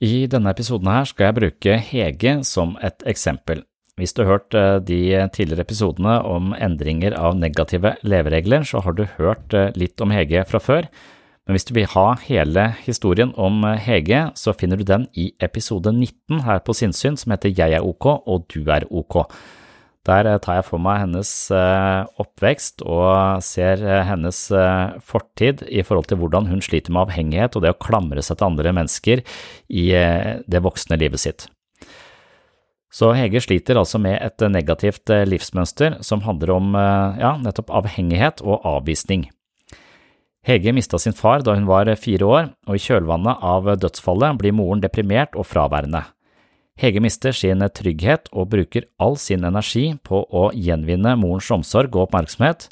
I 0.00 0.24
denne 0.32 0.48
episoden 0.54 0.88
her 0.88 1.04
skal 1.04 1.26
jeg 1.26 1.36
bruke 1.36 1.74
Hege 1.90 2.38
som 2.48 2.72
et 2.80 3.02
eksempel. 3.10 3.66
Hvis 4.00 4.14
du 4.16 4.22
har 4.22 4.30
hørt 4.30 4.56
eh, 4.56 4.78
de 4.80 5.00
tidligere 5.28 5.66
episodene 5.66 6.14
om 6.24 6.54
endringer 6.56 7.12
av 7.20 7.36
negative 7.36 7.98
leveregler, 8.00 8.64
så 8.64 8.80
har 8.80 8.96
du 8.96 9.04
hørt 9.18 9.52
eh, 9.52 9.68
litt 9.76 10.00
om 10.00 10.14
Hege 10.14 10.46
fra 10.48 10.60
før, 10.62 10.88
men 11.44 11.56
hvis 11.58 11.68
du 11.68 11.74
vil 11.76 11.88
ha 11.92 12.14
hele 12.24 12.70
historien 12.86 13.34
om 13.36 13.60
eh, 13.68 13.76
Hege, 13.76 14.22
så 14.40 14.56
finner 14.56 14.80
du 14.80 14.86
den 14.88 15.04
i 15.20 15.34
episode 15.44 15.92
19 15.92 16.46
her 16.48 16.64
på 16.64 16.78
Sinnsyn, 16.78 17.20
som 17.20 17.34
heter 17.34 17.52
Jeg 17.52 17.76
er 17.76 17.84
ok 17.84 18.08
og 18.24 18.48
du 18.54 18.72
er 18.72 18.88
ok. 18.88 19.26
Der 20.08 20.24
tar 20.40 20.56
jeg 20.56 20.64
for 20.64 20.80
meg 20.80 21.02
hennes 21.02 21.30
oppvekst 21.52 22.80
og 22.88 23.42
ser 23.44 23.82
hennes 24.08 24.38
fortid 25.04 25.60
i 25.68 25.82
forhold 25.84 26.08
til 26.08 26.22
hvordan 26.22 26.48
hun 26.48 26.62
sliter 26.64 26.94
med 26.94 27.04
avhengighet 27.04 27.56
og 27.56 27.66
det 27.66 27.74
å 27.74 27.80
klamre 27.84 28.24
seg 28.24 28.38
til 28.40 28.48
andre 28.48 28.72
mennesker 28.78 29.20
i 29.68 29.84
det 30.48 30.62
voksne 30.64 30.96
livet 31.00 31.20
sitt. 31.20 31.44
Så 32.90 33.12
Hege 33.14 33.42
sliter 33.44 33.78
altså 33.78 34.00
med 34.02 34.16
et 34.24 34.42
negativt 34.50 35.12
livsmønster 35.28 36.00
som 36.06 36.24
handler 36.24 36.54
om 36.56 36.72
ja, 36.74 37.36
nettopp 37.38 37.68
avhengighet 37.82 38.40
og 38.40 38.64
avvisning. 38.66 39.28
Hege 40.48 40.72
mista 40.72 40.98
sin 40.98 41.12
far 41.12 41.44
da 41.44 41.52
hun 41.54 41.68
var 41.68 41.90
fire 42.00 42.24
år, 42.24 42.48
og 42.66 42.78
i 42.78 42.80
kjølvannet 42.80 43.44
av 43.44 43.68
dødsfallet 43.82 44.40
blir 44.40 44.56
moren 44.56 44.80
deprimert 44.80 45.36
og 45.36 45.44
fraværende. 45.44 46.06
Hege 46.80 47.00
mister 47.04 47.34
sin 47.36 47.60
trygghet 47.76 48.30
og 48.32 48.54
bruker 48.54 48.86
all 48.96 49.18
sin 49.20 49.44
energi 49.44 49.90
på 50.00 50.22
å 50.24 50.46
gjenvinne 50.56 51.12
morens 51.20 51.50
omsorg 51.52 51.92
og 51.92 52.06
oppmerksomhet. 52.06 52.70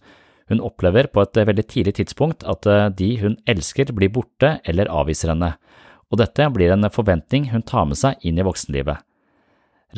Hun 0.48 0.62
opplever 0.64 1.10
på 1.12 1.20
et 1.20 1.36
veldig 1.36 1.64
tidlig 1.68 1.98
tidspunkt 1.98 2.46
at 2.48 2.64
de 2.96 3.08
hun 3.20 3.36
elsker 3.44 3.92
blir 3.92 4.08
borte 4.14 4.54
eller 4.64 4.88
avviser 4.88 5.34
henne, 5.34 5.50
og 6.08 6.22
dette 6.22 6.46
blir 6.54 6.72
en 6.72 6.88
forventning 6.88 7.50
hun 7.52 7.66
tar 7.68 7.84
med 7.90 8.00
seg 8.00 8.24
inn 8.24 8.40
i 8.40 8.46
voksenlivet. 8.48 9.04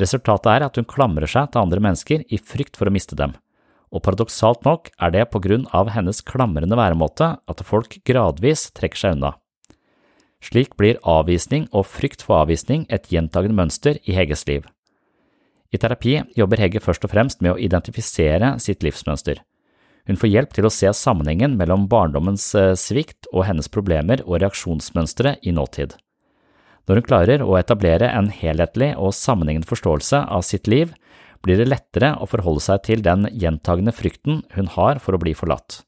Resultatet 0.01 0.51
er 0.57 0.65
at 0.67 0.75
hun 0.75 0.87
klamrer 0.91 1.31
seg 1.31 1.47
til 1.51 1.63
andre 1.63 1.79
mennesker 1.83 2.25
i 2.27 2.39
frykt 2.39 2.75
for 2.79 2.91
å 2.91 2.95
miste 2.95 3.15
dem, 3.15 3.37
og 3.95 4.03
paradoksalt 4.03 4.67
nok 4.67 4.91
er 4.99 5.15
det 5.15 5.29
på 5.31 5.39
grunn 5.43 5.63
av 5.71 5.93
hennes 5.95 6.19
klamrende 6.27 6.75
væremåte 6.79 7.37
at 7.39 7.63
folk 7.63 7.95
gradvis 8.07 8.73
trekker 8.75 9.05
seg 9.05 9.15
unna. 9.15 9.37
Slik 10.41 10.73
blir 10.77 10.99
avvisning 11.05 11.67
og 11.71 11.85
frykt 11.85 12.23
for 12.25 12.41
avvisning 12.41 12.87
et 12.89 13.07
gjentagende 13.13 13.57
mønster 13.57 13.99
i 14.03 14.15
Heges 14.17 14.47
liv. 14.49 14.65
I 15.71 15.79
terapi 15.79 16.17
jobber 16.35 16.59
Hege 16.59 16.81
først 16.83 17.05
og 17.07 17.13
fremst 17.13 17.43
med 17.45 17.53
å 17.53 17.59
identifisere 17.61 18.55
sitt 18.59 18.83
livsmønster. 18.83 19.39
Hun 20.09 20.17
får 20.17 20.31
hjelp 20.33 20.55
til 20.57 20.65
å 20.67 20.73
se 20.73 20.89
sammenhengen 20.97 21.53
mellom 21.59 21.85
barndommens 21.87 22.49
svikt 22.81 23.29
og 23.31 23.45
hennes 23.47 23.69
problemer 23.71 24.23
og 24.25 24.41
reaksjonsmønstre 24.41 25.37
i 25.45 25.53
nåtid. 25.55 25.93
Når 26.89 26.97
hun 26.97 27.05
klarer 27.05 27.43
å 27.45 27.55
etablere 27.59 28.09
en 28.09 28.31
helhetlig 28.33 28.95
og 28.97 29.13
sammenhengende 29.15 29.69
forståelse 29.69 30.25
av 30.25 30.43
sitt 30.43 30.67
liv, 30.67 30.95
blir 31.45 31.61
det 31.61 31.69
lettere 31.69 32.15
å 32.17 32.27
forholde 32.29 32.65
seg 32.65 32.83
til 32.89 33.05
den 33.05 33.29
gjentagende 33.29 33.93
frykten 33.95 34.41
hun 34.57 34.69
har 34.75 34.99
for 35.01 35.15
å 35.15 35.21
bli 35.21 35.35
forlatt. 35.37 35.83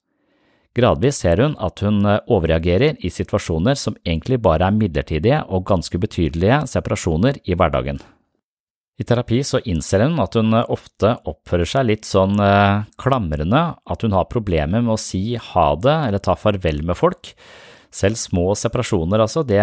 Gradvis 0.73 1.19
ser 1.21 1.37
hun 1.43 1.53
at 1.61 1.83
hun 1.85 2.01
overreagerer 2.05 2.97
i 3.05 3.11
situasjoner 3.13 3.77
som 3.77 3.97
egentlig 4.01 4.39
bare 4.41 4.71
er 4.71 4.77
midlertidige 4.77 5.43
og 5.53 5.67
ganske 5.69 5.99
betydelige 6.01 6.63
separasjoner 6.71 7.37
i 7.45 7.53
hverdagen. 7.53 8.01
I 8.97 9.05
terapi 9.09 9.41
så 9.45 9.61
innser 9.69 10.05
hun 10.05 10.17
at 10.21 10.37
hun 10.37 10.53
ofte 10.53 11.15
oppfører 11.29 11.69
seg 11.69 11.87
litt 11.89 12.09
sånn 12.09 12.37
klamrende, 13.01 13.61
at 13.85 14.05
hun 14.05 14.13
har 14.17 14.29
problemer 14.29 14.81
med 14.81 14.95
å 14.95 15.01
si 15.01 15.35
ha 15.37 15.67
det 15.81 15.95
eller 16.07 16.21
ta 16.21 16.37
farvel 16.37 16.83
med 16.85 16.97
folk. 16.97 17.33
Selv 17.93 18.17
små 18.17 18.55
separasjoner, 18.57 19.21
altså, 19.21 19.43
det 19.45 19.61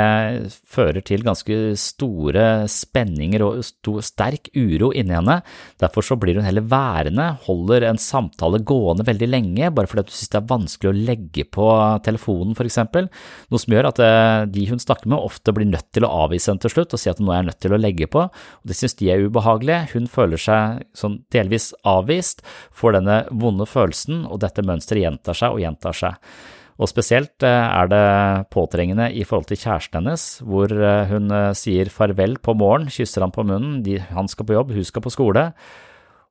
fører 0.70 1.02
til 1.02 1.24
ganske 1.26 1.56
store 1.80 2.44
spenninger 2.70 3.42
og 3.42 3.64
stor, 3.66 3.98
sterk 4.06 4.52
uro 4.54 4.92
inni 4.94 5.16
henne. 5.16 5.40
Derfor 5.82 6.06
så 6.06 6.16
blir 6.20 6.38
hun 6.38 6.46
heller 6.46 6.68
værende, 6.70 7.26
holder 7.48 7.88
en 7.88 7.98
samtale 7.98 8.60
gående 8.66 9.06
veldig 9.08 9.28
lenge, 9.32 9.72
bare 9.74 9.90
fordi 9.90 10.06
du 10.06 10.14
synes 10.14 10.30
det 10.30 10.38
er 10.38 10.52
vanskelig 10.52 10.92
å 10.92 11.00
legge 11.10 11.46
på 11.58 11.66
telefonen, 12.06 12.54
for 12.58 12.70
eksempel. 12.70 13.10
Noe 13.50 13.62
som 13.64 13.74
gjør 13.74 13.90
at 13.90 14.02
eh, 14.04 14.44
de 14.54 14.68
hun 14.70 14.82
snakker 14.82 15.10
med, 15.10 15.18
ofte 15.18 15.56
blir 15.56 15.66
nødt 15.66 15.90
til 15.90 16.06
å 16.06 16.12
avvise 16.22 16.52
henne 16.52 16.62
til 16.62 16.74
slutt 16.76 16.94
og 16.94 17.02
si 17.02 17.10
at 17.10 17.18
nå 17.18 17.34
er 17.34 17.42
jeg 17.42 17.48
nødt 17.50 17.60
til 17.66 17.74
å 17.74 17.82
legge 17.82 18.10
på. 18.14 18.28
Og 18.30 18.70
det 18.70 18.78
synes 18.78 18.94
de 19.02 19.10
er 19.10 19.26
ubehagelig. 19.26 19.80
Hun 19.96 20.06
føler 20.10 20.38
seg 20.38 20.86
sånn 20.94 21.18
delvis 21.34 21.72
avvist, 21.82 22.46
får 22.70 23.00
denne 23.00 23.20
vonde 23.42 23.66
følelsen, 23.66 24.22
og 24.30 24.38
dette 24.46 24.62
mønsteret 24.62 25.08
gjentar 25.08 25.42
seg 25.42 25.58
og 25.58 25.62
gjentar 25.66 26.02
seg. 26.04 26.32
Og 26.80 26.88
spesielt 26.88 27.44
er 27.44 27.90
det 27.92 28.04
påtrengende 28.54 29.10
i 29.12 29.24
forhold 29.28 29.50
til 29.50 29.60
kjæresten 29.60 30.00
hennes, 30.00 30.22
hvor 30.40 30.72
hun 31.10 31.28
sier 31.58 31.90
farvel 31.92 32.38
på 32.40 32.54
morgen, 32.56 32.88
kysser 32.88 33.26
han 33.26 33.34
på 33.34 33.44
munnen, 33.44 33.82
de, 33.84 33.98
han 34.00 34.30
skal 34.32 34.48
på 34.48 34.56
jobb, 34.56 34.72
hun 34.72 34.86
skal 34.88 35.04
på 35.04 35.12
skole, 35.12 35.42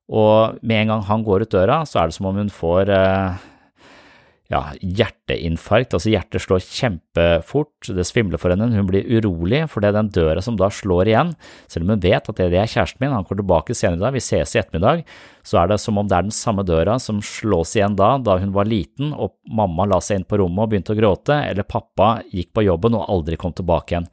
og 0.09 0.57
med 0.65 0.81
en 0.81 0.95
gang 0.95 1.05
han 1.05 1.23
går 1.27 1.45
ut 1.45 1.53
døra, 1.53 1.83
så 1.85 2.01
er 2.01 2.09
det 2.09 2.17
som 2.17 2.31
om 2.31 2.41
hun 2.41 2.49
får 2.49 2.89
ja, 4.49 4.63
hjerteinfarkt, 4.81 5.93
altså 5.93 6.09
hjertet 6.09 6.41
slår 6.41 6.63
kjempefort, 6.65 7.89
det 7.93 8.05
svimler 8.07 8.41
for 8.41 8.49
henne, 8.49 8.71
hun 8.73 8.87
blir 8.89 9.05
urolig 9.05 9.61
for 9.69 9.83
det 9.83 9.91
er 9.91 9.99
den 9.99 10.09
døra 10.15 10.41
som 10.41 10.57
da 10.57 10.71
slår 10.73 11.11
igjen, 11.11 11.35
selv 11.69 11.85
om 11.85 11.93
hun 11.93 12.01
vet 12.01 12.31
at 12.31 12.41
det 12.41 12.47
er 12.49 12.71
kjæresten 12.71 13.03
min, 13.03 13.13
han 13.13 13.27
kommer 13.27 13.43
tilbake 13.43 13.77
senere 13.77 14.01
i 14.01 14.03
dag, 14.07 14.17
vi 14.17 14.23
ses 14.25 14.55
i 14.55 14.61
ettermiddag, 14.63 15.05
så 15.45 15.61
er 15.61 15.69
det 15.69 15.79
som 15.83 16.01
om 16.01 16.09
det 16.09 16.17
er 16.17 16.25
den 16.25 16.33
samme 16.33 16.65
døra 16.65 16.97
som 17.01 17.21
slås 17.21 17.75
igjen 17.77 17.97
da, 17.99 18.15
da 18.17 18.39
hun 18.41 18.55
var 18.57 18.69
liten 18.69 19.13
og 19.13 19.37
mamma 19.45 19.85
la 19.93 20.01
seg 20.01 20.23
inn 20.23 20.29
på 20.29 20.41
rommet 20.41 20.65
og 20.65 20.73
begynte 20.73 20.97
å 20.97 20.99
gråte, 20.99 21.37
eller 21.45 21.69
pappa 21.69 22.15
gikk 22.33 22.49
på 22.57 22.65
jobben 22.65 22.97
og 22.97 23.05
aldri 23.05 23.37
kom 23.37 23.53
tilbake 23.53 23.93
igjen. 23.93 24.09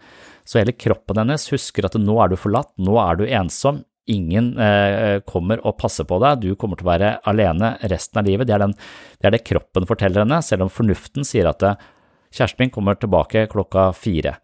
Så 0.47 0.61
hele 0.61 0.77
kroppen 0.77 1.19
hennes 1.19 1.49
husker 1.51 1.89
at 1.89 1.97
nå 1.99 2.21
er 2.23 2.31
du 2.31 2.37
forlatt, 2.39 2.75
nå 2.77 3.01
er 3.03 3.19
du 3.19 3.25
ensom, 3.27 3.87
ingen 4.11 4.53
eh, 4.59 5.19
kommer 5.27 5.61
og 5.67 5.79
passer 5.81 6.07
på 6.09 6.19
deg, 6.23 6.45
du 6.45 6.55
kommer 6.59 6.79
til 6.79 6.87
å 6.87 6.93
være 6.93 7.13
alene 7.27 7.75
resten 7.91 8.21
av 8.21 8.29
livet. 8.29 8.49
Det 8.49 8.55
er, 8.57 8.65
den, 8.65 8.77
det, 9.19 9.27
er 9.27 9.35
det 9.35 9.45
kroppen 9.47 9.89
forteller 9.89 10.25
henne, 10.25 10.41
selv 10.45 10.67
om 10.67 10.73
fornuften 10.73 11.27
sier 11.27 11.51
at 11.51 11.65
eh, 11.67 11.83
kjæresten 12.37 12.65
min 12.65 12.75
kommer 12.75 12.99
tilbake 13.01 13.47
klokka 13.53 13.91
fire. 13.97 14.37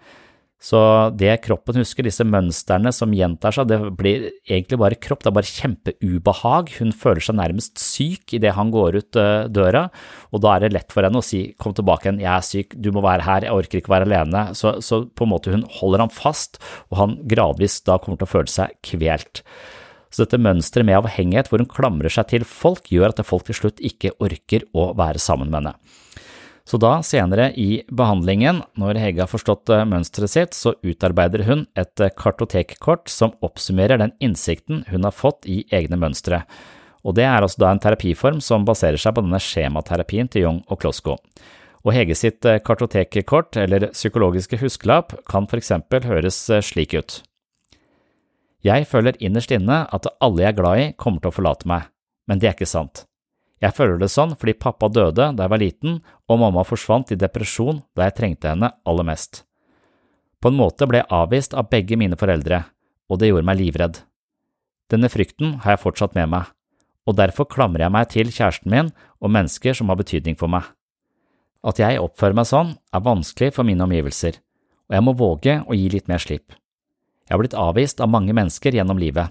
Så 0.62 0.78
det 1.18 1.40
kroppen 1.42 1.80
husker, 1.80 2.06
disse 2.06 2.22
mønstrene 2.22 2.92
som 2.94 3.10
gjentar 3.16 3.54
seg, 3.56 3.66
det 3.66 3.80
blir 3.98 4.28
egentlig 4.46 4.78
bare 4.78 4.98
kropp, 5.02 5.24
det 5.24 5.32
er 5.32 5.34
bare 5.40 5.50
kjempeubehag. 5.50 6.70
Hun 6.78 6.92
føler 6.94 7.24
seg 7.26 7.38
nærmest 7.40 7.82
syk 7.82 8.36
idet 8.38 8.54
han 8.54 8.70
går 8.70 9.00
ut 9.00 9.18
eh, 9.18 9.48
døra, 9.50 9.88
og 10.30 10.44
da 10.44 10.54
er 10.54 10.62
det 10.62 10.72
lett 10.76 10.94
for 10.94 11.02
henne 11.02 11.18
å 11.18 11.26
si 11.26 11.48
kom 11.58 11.74
tilbake 11.74 12.06
igjen, 12.06 12.22
jeg 12.22 12.30
er 12.30 12.46
syk, 12.46 12.76
du 12.78 12.92
må 12.94 13.02
være 13.02 13.26
her, 13.26 13.48
jeg 13.48 13.58
orker 13.58 13.82
ikke 13.82 13.94
være 13.96 14.06
alene. 14.06 14.44
Så, 14.58 14.76
så 14.86 15.02
på 15.10 15.26
en 15.26 15.32
måte 15.34 15.50
hun 15.50 15.66
holder 15.80 16.06
ham 16.06 16.14
fast, 16.14 16.62
og 16.92 17.00
han 17.00 17.18
gradvis 17.26 17.80
da 17.88 17.98
kommer 17.98 18.22
til 18.22 18.30
å 18.30 18.34
føle 18.36 18.54
seg 18.54 18.78
kvelt. 18.86 19.42
Så 20.12 20.22
dette 20.22 20.38
mønsteret 20.44 20.86
med 20.86 21.00
avhengighet 21.00 21.50
hvor 21.50 21.62
hun 21.62 21.70
klamrer 21.70 22.12
seg 22.12 22.30
til 22.30 22.46
folk, 22.46 22.86
gjør 22.92 23.10
at 23.10 23.26
folk 23.26 23.48
til 23.48 23.58
slutt 23.58 23.82
ikke 23.82 24.14
orker 24.22 24.68
å 24.76 24.92
være 24.94 25.18
sammen 25.22 25.50
med 25.50 25.64
henne. 25.64 25.74
Så 26.64 26.78
da, 26.78 27.00
senere 27.02 27.48
i 27.58 27.82
behandlingen, 27.90 28.60
når 28.78 29.00
Hege 29.02 29.24
har 29.24 29.30
forstått 29.30 29.70
eh, 29.74 29.86
mønsteret 29.88 30.30
sitt, 30.30 30.54
så 30.54 30.76
utarbeider 30.86 31.42
hun 31.48 31.64
et 31.78 32.02
eh, 32.02 32.12
kartotekkort 32.14 33.10
som 33.10 33.34
oppsummerer 33.42 33.98
den 33.98 34.14
innsikten 34.22 34.84
hun 34.92 35.08
har 35.08 35.16
fått 35.16 35.48
i 35.50 35.64
egne 35.74 35.98
mønstre. 35.98 36.44
Og 37.02 37.18
det 37.18 37.26
er 37.26 37.42
altså 37.42 37.64
da 37.64 37.72
en 37.72 37.82
terapiform 37.82 38.38
som 38.44 38.66
baserer 38.68 39.00
seg 39.00 39.16
på 39.16 39.26
denne 39.26 39.42
skjematerapien 39.42 40.30
til 40.30 40.46
Young 40.46 40.62
og 40.70 40.78
Klosko. 40.84 41.18
Og 41.82 41.96
Hege 41.96 42.14
sitt 42.14 42.46
eh, 42.46 42.62
kartotekkort, 42.62 43.58
eller 43.58 43.90
psykologiske 43.90 44.62
huskelapp, 44.62 45.16
kan 45.26 45.50
for 45.50 45.58
eksempel 45.58 46.06
høres 46.06 46.44
slik 46.62 46.94
ut. 46.94 47.22
Jeg 48.62 48.86
føler 48.86 49.18
innerst 49.18 49.50
inne 49.50 49.82
at 49.90 50.06
alle 50.22 50.44
jeg 50.44 50.54
er 50.54 50.60
glad 50.60 50.78
i 50.78 50.90
kommer 50.94 51.18
til 51.18 51.32
å 51.32 51.34
forlate 51.34 51.66
meg, 51.66 51.90
men 52.30 52.38
det 52.38 52.52
er 52.52 52.54
ikke 52.54 52.70
sant. 52.70 53.08
Jeg 53.62 53.76
føler 53.76 54.00
det 54.00 54.10
sånn 54.10 54.34
fordi 54.34 54.56
pappa 54.58 54.88
døde 54.90 55.28
da 55.36 55.46
jeg 55.46 55.52
var 55.52 55.62
liten 55.62 55.98
og 56.26 56.40
mamma 56.42 56.64
forsvant 56.66 57.12
i 57.14 57.18
depresjon 57.18 57.82
da 57.94 58.08
jeg 58.08 58.16
trengte 58.18 58.50
henne 58.50 58.72
aller 58.88 59.06
mest. 59.06 59.44
På 60.42 60.50
en 60.50 60.58
måte 60.58 60.88
ble 60.90 60.98
jeg 61.02 61.12
avvist 61.14 61.54
av 61.54 61.68
begge 61.70 61.94
mine 61.98 62.18
foreldre, 62.18 62.64
og 63.06 63.20
det 63.20 63.30
gjorde 63.30 63.46
meg 63.46 63.60
livredd. 63.60 64.00
Denne 64.90 65.10
frykten 65.12 65.60
har 65.62 65.76
jeg 65.76 65.82
fortsatt 65.84 66.16
med 66.18 66.32
meg, 66.32 66.48
og 67.06 67.18
derfor 67.18 67.46
klamrer 67.50 67.86
jeg 67.86 67.94
meg 67.94 68.08
til 68.10 68.32
kjæresten 68.34 68.72
min 68.72 68.90
og 69.22 69.30
mennesker 69.30 69.78
som 69.78 69.92
har 69.92 70.00
betydning 70.00 70.34
for 70.38 70.50
meg. 70.50 70.66
At 71.62 71.78
jeg 71.78 72.02
oppfører 72.02 72.34
meg 72.34 72.48
sånn, 72.50 72.74
er 72.90 73.06
vanskelig 73.06 73.52
for 73.54 73.66
mine 73.68 73.86
omgivelser, 73.86 74.40
og 74.90 74.96
jeg 74.98 75.06
må 75.06 75.14
våge 75.14 75.60
å 75.62 75.78
gi 75.78 75.86
litt 75.94 76.10
mer 76.10 76.22
slipp. 76.22 76.56
Jeg 77.28 77.36
har 77.36 77.40
blitt 77.40 77.54
avvist 77.56 78.02
av 78.02 78.10
mange 78.10 78.34
mennesker 78.34 78.74
gjennom 78.74 78.98
livet, 78.98 79.30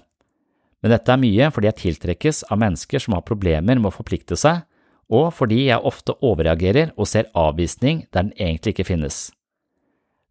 men 0.82 0.90
dette 0.90 1.14
er 1.14 1.20
mye 1.22 1.50
fordi 1.54 1.70
jeg 1.70 1.80
tiltrekkes 1.82 2.42
av 2.50 2.60
mennesker 2.62 3.02
som 3.02 3.14
har 3.16 3.26
problemer 3.26 3.78
med 3.78 3.90
å 3.92 3.94
forplikte 3.94 4.38
seg, 4.38 4.64
og 5.12 5.30
fordi 5.36 5.66
jeg 5.68 5.84
ofte 5.86 6.16
overreagerer 6.24 6.92
og 6.96 7.08
ser 7.10 7.30
avvisning 7.38 8.04
der 8.10 8.26
den 8.26 8.34
egentlig 8.38 8.74
ikke 8.76 8.88
finnes. 8.90 9.30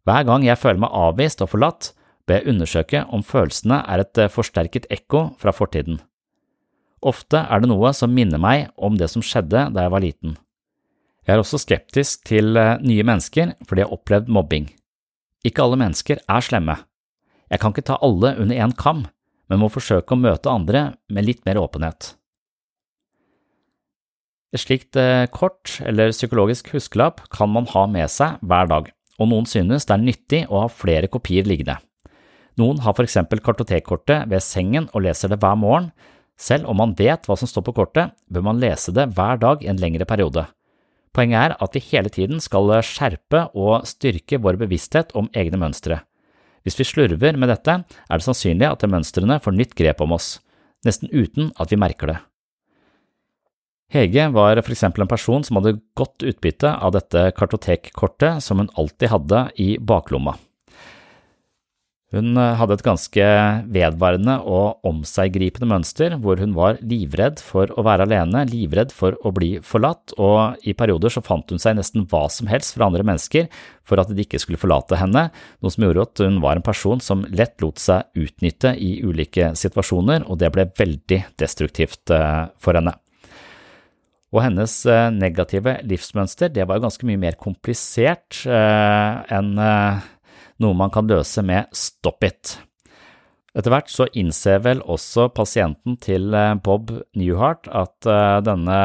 Hver 0.06 0.26
gang 0.26 0.44
jeg 0.44 0.58
føler 0.58 0.82
meg 0.82 0.96
avvist 0.98 1.44
og 1.44 1.52
forlatt, 1.52 1.92
bør 2.26 2.40
jeg 2.40 2.52
undersøke 2.52 3.04
om 3.14 3.22
følelsene 3.26 3.80
er 3.90 4.02
et 4.02 4.18
eh, 4.18 4.30
forsterket 4.30 4.88
ekko 4.94 5.32
fra 5.38 5.54
fortiden. 5.54 6.00
Ofte 7.02 7.40
er 7.50 7.62
det 7.62 7.70
noe 7.70 7.90
som 7.94 8.12
minner 8.14 8.38
meg 8.38 8.68
om 8.76 8.98
det 8.98 9.08
som 9.10 9.24
skjedde 9.26 9.68
da 9.74 9.86
jeg 9.86 9.94
var 9.94 10.04
liten. 10.04 10.36
Jeg 11.26 11.36
er 11.36 11.42
også 11.42 11.60
skeptisk 11.62 12.24
til 12.26 12.58
eh, 12.58 12.78
nye 12.82 13.06
mennesker 13.06 13.54
fordi 13.66 13.82
jeg 13.82 13.90
har 13.90 13.98
opplevd 13.98 14.30
mobbing. 14.30 14.68
Ikke 15.46 15.64
alle 15.64 15.78
mennesker 15.80 16.22
er 16.22 16.46
slemme. 16.46 16.78
Jeg 17.50 17.62
kan 17.62 17.74
ikke 17.74 17.86
ta 17.90 17.98
alle 18.02 18.36
under 18.40 18.58
én 18.58 18.74
kam, 18.78 19.06
men 19.52 19.60
må 19.60 19.68
forsøke 19.68 20.16
å 20.16 20.20
møte 20.20 20.48
andre 20.48 20.94
med 21.12 21.26
litt 21.28 21.42
mer 21.44 21.60
åpenhet. 21.60 22.14
Et 24.52 24.60
slikt 24.60 24.96
eh, 25.00 25.26
kort 25.32 25.74
eller 25.84 26.12
psykologisk 26.12 26.70
huskelapp 26.72 27.20
kan 27.32 27.52
man 27.52 27.68
ha 27.72 27.84
med 27.88 28.08
seg 28.12 28.40
hver 28.40 28.70
dag, 28.70 28.88
og 29.20 29.28
noen 29.28 29.48
synes 29.48 29.84
det 29.88 29.94
er 29.94 30.06
nyttig 30.06 30.40
å 30.48 30.64
ha 30.64 30.70
flere 30.72 31.10
kopier 31.12 31.44
liggende. 31.48 31.76
Noen 32.60 32.80
har 32.84 32.96
for 32.96 33.04
eksempel 33.04 33.40
kartotekkortet 33.44 34.24
ved 34.32 34.44
sengen 34.44 34.88
og 34.92 35.04
leser 35.04 35.32
det 35.32 35.40
hver 35.40 35.56
morgen. 35.60 35.90
Selv 36.36 36.68
om 36.68 36.80
man 36.80 36.96
vet 36.96 37.28
hva 37.28 37.36
som 37.36 37.48
står 37.48 37.64
på 37.68 37.76
kortet, 37.76 38.12
bør 38.32 38.44
man 38.48 38.60
lese 38.60 38.92
det 38.92 39.10
hver 39.16 39.40
dag 39.40 39.64
i 39.64 39.68
en 39.72 39.80
lengre 39.80 40.08
periode. 40.08 40.46
Poenget 41.12 41.52
er 41.52 41.56
at 41.60 41.76
vi 41.76 41.84
hele 41.90 42.12
tiden 42.12 42.40
skal 42.40 42.72
skjerpe 42.88 43.46
og 43.52 43.84
styrke 43.88 44.40
vår 44.40 44.60
bevissthet 44.64 45.12
om 45.16 45.28
egne 45.36 45.60
mønstre. 45.60 46.00
Hvis 46.62 46.78
vi 46.78 46.86
slurver 46.86 47.38
med 47.38 47.50
dette, 47.50 47.80
er 47.82 48.20
det 48.20 48.26
sannsynlig 48.26 48.68
at 48.68 48.84
mønstrene 48.86 49.40
får 49.42 49.56
nytt 49.56 49.74
grep 49.78 50.02
om 50.04 50.14
oss, 50.14 50.36
nesten 50.86 51.10
uten 51.10 51.50
at 51.58 51.72
vi 51.72 51.80
merker 51.80 52.14
det. 52.14 52.20
Hege 53.92 54.30
var 54.32 54.56
for 54.62 54.72
eksempel 54.72 55.04
en 55.04 55.10
person 55.10 55.42
som 55.44 55.58
hadde 55.58 55.76
godt 55.98 56.24
utbytte 56.24 56.70
av 56.72 56.94
dette 56.94 57.26
kartotekkortet 57.36 58.40
som 58.40 58.62
hun 58.62 58.72
alltid 58.80 59.12
hadde 59.12 59.42
i 59.60 59.74
baklomma. 59.76 60.38
Hun 62.12 62.36
eh, 62.36 62.54
hadde 62.60 62.76
et 62.76 62.84
ganske 62.84 63.26
vedvarende 63.72 64.34
og 64.44 64.84
omseggripende 64.88 65.68
mønster, 65.70 66.18
hvor 66.20 66.40
hun 66.42 66.52
var 66.56 66.76
livredd 66.84 67.40
for 67.40 67.72
å 67.72 67.84
være 67.86 68.04
alene, 68.04 68.44
livredd 68.50 68.92
for 68.92 69.16
å 69.24 69.32
bli 69.32 69.54
forlatt, 69.64 70.12
og 70.20 70.60
i 70.68 70.76
perioder 70.76 71.14
så 71.14 71.24
fant 71.24 71.48
hun 71.48 71.62
seg 71.62 71.78
nesten 71.78 72.04
hva 72.10 72.26
som 72.32 72.50
helst 72.52 72.76
fra 72.76 72.90
andre 72.90 73.06
mennesker 73.08 73.48
for 73.88 74.02
at 74.02 74.12
de 74.12 74.26
ikke 74.26 74.42
skulle 74.42 74.60
forlate 74.60 75.00
henne, 75.00 75.30
noe 75.64 75.72
som 75.72 75.88
gjorde 75.88 76.04
at 76.04 76.24
hun 76.26 76.42
var 76.44 76.60
en 76.60 76.66
person 76.66 77.00
som 77.00 77.24
lett 77.32 77.56
lot 77.64 77.80
seg 77.80 78.04
utnytte 78.12 78.74
i 78.76 78.98
ulike 79.00 79.54
situasjoner, 79.56 80.28
og 80.28 80.42
det 80.42 80.52
ble 80.52 80.68
veldig 80.78 81.22
destruktivt 81.40 82.12
eh, 82.12 82.44
for 82.60 82.76
henne. 82.76 82.98
Og 84.36 84.44
hennes 84.44 84.80
eh, 84.84 85.08
negative 85.16 85.80
livsmønster 85.88 86.52
det 86.52 86.68
var 86.68 86.76
jo 86.76 86.90
ganske 86.90 87.08
mye 87.08 87.24
mer 87.24 87.40
komplisert 87.40 88.44
enn 88.44 89.56
noe 90.62 90.78
man 90.78 90.92
kan 90.94 91.08
løse 91.10 91.42
med 91.46 91.70
Stop 91.76 92.24
It. 92.26 92.56
Etter 93.52 93.72
hvert 93.74 93.90
så 93.92 94.06
innser 94.16 94.62
vel 94.64 94.80
også 94.88 95.28
pasienten 95.36 95.98
til 96.00 96.32
eh, 96.36 96.54
Bob 96.64 96.88
Newhart 97.18 97.68
at 97.68 98.08
eh, 98.08 98.38
denne 98.46 98.78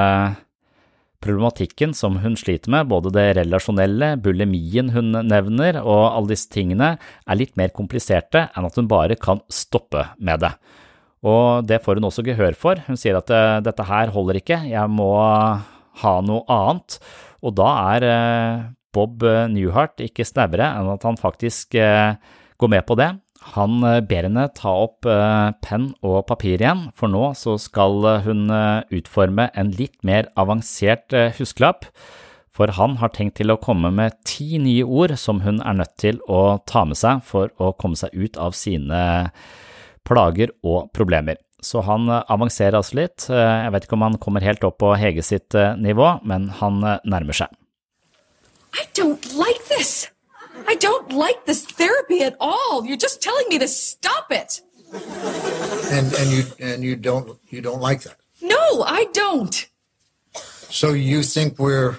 problematikken 1.23 1.95
som 1.97 2.19
hun 2.21 2.35
sliter 2.37 2.69
med, 2.73 2.89
både 2.91 3.13
det 3.15 3.25
relasjonelle, 3.39 4.15
bulimien 4.21 4.91
hun 4.93 5.15
nevner 5.25 5.79
og 5.81 6.03
alle 6.11 6.33
disse 6.33 6.51
tingene, 6.53 6.97
er 6.99 7.39
litt 7.39 7.55
mer 7.57 7.71
kompliserte 7.75 8.49
enn 8.51 8.67
at 8.67 8.77
hun 8.77 8.91
bare 8.91 9.17
kan 9.19 9.41
stoppe 9.49 10.03
med 10.19 10.43
det. 10.43 10.51
Og 11.25 11.65
det 11.65 11.79
får 11.85 11.97
hun 11.97 12.11
også 12.11 12.25
gehør 12.27 12.55
for. 12.59 12.83
Hun 12.85 12.99
sier 12.99 13.17
at 13.17 13.31
eh, 13.33 13.59
dette 13.65 13.87
her 13.87 14.11
holder 14.13 14.41
ikke, 14.41 14.61
jeg 14.67 14.93
må 14.93 15.13
ha 16.03 16.17
noe 16.27 16.43
annet. 16.51 16.99
Og 17.39 17.55
da 17.55 17.71
er 17.95 18.09
Bob 18.97 19.23
eh, 19.25 19.45
Newhart 19.51 20.01
ikke 20.03 20.25
snauere 20.25 20.71
enn 20.79 20.91
at 20.95 21.05
han 21.05 21.19
faktisk 21.19 21.77
eh, 21.77 22.17
går 22.57 22.73
med 22.73 22.86
på 22.89 22.97
det. 22.99 23.12
Han 23.53 23.79
eh, 23.86 24.01
ber 24.05 24.27
henne 24.27 24.47
ta 24.57 24.73
opp 24.86 25.07
penn 25.63 25.91
og 26.05 26.23
papir 26.29 26.57
igjen, 26.57 26.88
for 26.97 27.12
nå 27.12 27.31
så 27.38 27.57
skal 27.62 28.23
hun 28.25 28.47
utforme 28.93 29.51
en 29.57 29.73
litt 29.77 29.97
mer 30.07 30.31
avansert 30.39 31.13
huskelapp. 31.38 31.89
For 32.57 32.73
han 32.73 32.95
har 32.97 33.12
tenkt 33.13 33.38
til 33.38 33.53
å 33.53 33.60
komme 33.62 33.91
med 33.93 34.15
ti 34.25 34.57
nye 34.57 34.81
ord 34.81 35.13
som 35.21 35.43
hun 35.43 35.60
er 35.62 35.77
nødt 35.77 35.93
til 36.01 36.17
å 36.25 36.57
ta 36.65 36.88
med 36.89 36.97
seg 36.97 37.21
for 37.27 37.53
å 37.62 37.69
komme 37.77 37.99
seg 37.99 38.15
ut 38.17 38.39
av 38.41 38.57
sine 38.57 39.01
plager 40.07 40.55
og 40.65 40.89
problemer. 40.97 41.38
Så 41.62 41.83
han 41.86 42.10
avanserer 42.10 42.79
altså 42.79 42.97
litt. 42.97 43.27
Jeg 43.29 43.69
vet 43.75 43.86
ikke 43.86 43.97
om 43.99 44.07
han 44.07 44.17
kommer 44.21 44.45
helt 44.45 44.65
opp 44.65 44.79
på 44.81 44.95
Hege 44.97 45.21
sitt 45.25 45.53
nivå, 45.77 46.15
men 46.25 46.49
han 46.57 46.81
nærmer 47.05 47.38
seg. 47.45 47.53
I 48.77 48.85
don't 48.93 49.33
like 49.33 49.65
this. 49.65 50.09
I 50.67 50.75
don't 50.75 51.11
like 51.11 51.45
this 51.45 51.65
therapy 51.65 52.23
at 52.23 52.35
all. 52.39 52.85
You're 52.85 52.97
just 52.97 53.21
telling 53.21 53.45
me 53.49 53.59
to 53.59 53.67
stop 53.67 54.31
it. 54.31 54.61
And 55.91 56.13
and 56.13 56.29
you 56.31 56.43
and 56.59 56.83
you 56.83 56.95
don't 56.95 57.37
you 57.49 57.61
don't 57.61 57.81
like 57.81 58.03
that. 58.03 58.17
No, 58.41 58.83
I 58.83 59.05
don't. 59.13 59.67
So 60.69 60.93
you 60.93 61.23
think 61.23 61.59
we're 61.59 61.97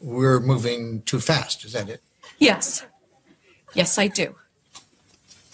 we're 0.00 0.40
moving 0.40 1.02
too 1.02 1.20
fast, 1.20 1.64
is 1.64 1.72
that 1.72 1.88
it? 1.88 2.02
Yes. 2.38 2.84
Yes, 3.74 3.98
I 3.98 4.08
do. 4.08 4.34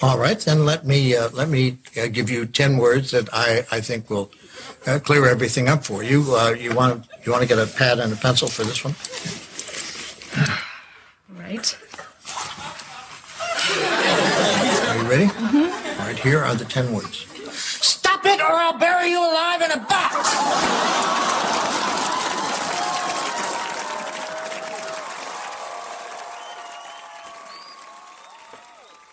All 0.03 0.19
right, 0.19 0.39
then 0.39 0.65
let 0.65 0.85
me 0.85 1.17
uh, 1.17 1.31
let 1.31 1.49
me 1.49 1.79
uh, 1.97 2.09
give 2.09 2.29
you 2.29 2.47
ten 2.47 2.77
words 2.79 3.13
that 3.13 3.29
I, 3.33 3.65
I 3.71 3.81
think 3.81 4.11
will 4.11 4.31
uh, 4.87 4.99
clear 4.99 5.27
everything 5.27 5.69
up 5.69 5.85
for 5.85 6.03
you. 6.03 6.35
Uh, 6.37 6.51
you 6.51 6.75
want 6.75 7.07
you 7.25 7.33
want 7.33 7.43
to 7.43 7.49
get 7.49 7.59
a 7.59 7.67
pad 7.67 7.99
and 7.99 8.13
a 8.13 8.17
pencil 8.17 8.49
for 8.49 8.65
this 8.65 8.85
one? 8.85 8.95
Right. 11.39 11.79
Are 14.89 14.97
you 14.97 15.09
ready? 15.11 15.27
Mm-hmm. 15.27 16.01
All 16.01 16.07
right, 16.07 16.19
here 16.19 16.41
are 16.41 16.55
the 16.55 16.65
ten 16.65 16.93
words. 16.93 17.27
Stop 17.51 18.25
it, 18.27 18.41
or 18.41 18.53
I'll 18.53 18.79
bury 18.79 19.11
you 19.11 19.19
alive 19.19 19.63
in 19.63 19.71
a 19.73 19.81
box! 19.89 20.15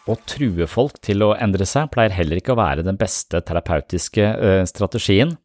Å 0.09 0.15
true 0.27 0.65
folk 0.67 0.97
til 1.05 1.23
å 1.23 1.35
endre 1.39 1.63
seg 1.69 1.91
pleier 1.93 2.11
heller 2.11 2.41
ikke 2.41 2.51
å 2.55 2.59
være 2.59 2.83
den 2.83 2.97
beste 2.99 3.39
terapeutiske 3.47 4.33
strategien. 4.67 5.37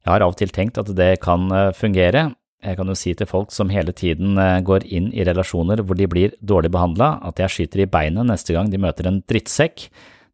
Jeg 0.00 0.08
har 0.08 0.22
av 0.24 0.32
og 0.32 0.38
til 0.40 0.48
tenkt 0.54 0.78
at 0.80 0.88
det 0.96 1.18
kan 1.20 1.50
fungere, 1.76 2.30
Jeg 2.60 2.76
kan 2.76 2.90
jo 2.92 2.96
si 2.98 3.14
til 3.16 3.28
folk 3.28 3.54
som 3.56 3.70
hele 3.72 3.92
tiden 3.96 4.36
eh, 4.40 4.60
går 4.60 4.84
inn 4.92 5.08
i 5.16 5.24
relasjoner 5.24 5.80
hvor 5.80 5.96
de 5.96 6.08
blir 6.10 6.34
dårlig 6.44 6.72
behandla, 6.74 7.14
at 7.24 7.40
jeg 7.40 7.54
skyter 7.54 7.84
i 7.86 7.88
beinet 7.88 8.28
neste 8.28 8.52
gang 8.56 8.68
de 8.68 8.80
møter 8.80 9.08
en 9.08 9.22
drittsekk. 9.30 9.86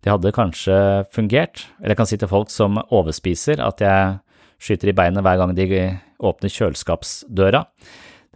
Det 0.02 0.10
hadde 0.10 0.34
kanskje 0.34 0.78
fungert. 1.14 1.68
Eller 1.78 1.94
jeg 1.94 2.00
kan 2.00 2.10
si 2.10 2.18
til 2.18 2.30
folk 2.30 2.50
som 2.50 2.80
overspiser, 2.90 3.62
at 3.62 3.82
jeg 3.82 4.18
skyter 4.62 4.90
i 4.90 4.96
beinet 4.98 5.22
hver 5.22 5.38
gang 5.38 5.54
de 5.54 5.68
åpner 6.26 6.52
kjøleskapsdøra. 6.52 7.62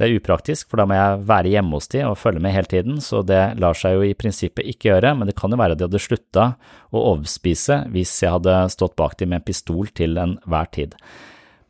Det 0.00 0.06
er 0.06 0.16
upraktisk, 0.16 0.70
for 0.70 0.80
da 0.80 0.86
må 0.88 0.96
jeg 0.96 1.24
være 1.28 1.50
hjemme 1.52 1.76
hos 1.76 1.90
de 1.92 2.00
og 2.08 2.16
følge 2.16 2.40
med 2.40 2.54
hele 2.54 2.70
tiden, 2.70 3.02
så 3.04 3.20
det 3.26 3.40
lar 3.60 3.76
seg 3.76 3.98
jo 3.98 4.06
i 4.06 4.14
prinsippet 4.16 4.64
ikke 4.70 4.88
gjøre, 4.88 5.12
men 5.18 5.28
det 5.28 5.34
kan 5.36 5.52
jo 5.52 5.58
være 5.60 5.76
at 5.76 5.82
de 5.82 5.84
hadde 5.90 6.00
slutta 6.00 6.46
å 6.88 7.02
overspise 7.10 7.82
hvis 7.92 8.14
jeg 8.22 8.32
hadde 8.38 8.54
stått 8.72 8.96
bak 8.96 9.18
dem 9.20 9.34
med 9.34 9.42
en 9.42 9.48
pistol 9.50 9.90
til 9.92 10.16
enhver 10.22 10.70
tid. 10.72 10.96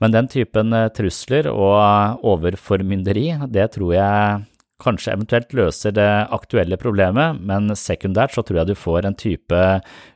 Men 0.01 0.15
den 0.17 0.31
typen 0.33 0.73
eh, 0.77 0.89
trusler 0.97 1.51
og 1.53 2.25
overformynderi, 2.27 3.29
det 3.53 3.73
tror 3.77 3.95
jeg 3.95 4.47
kanskje 4.81 5.13
eventuelt 5.13 5.53
løser 5.57 5.93
det 5.97 6.09
aktuelle 6.33 6.79
problemet, 6.81 7.41
men 7.45 7.69
sekundært 7.77 8.33
så 8.35 8.45
tror 8.47 8.63
jeg 8.63 8.71
du 8.71 8.79
får 8.79 9.07
en 9.07 9.19
type 9.19 9.59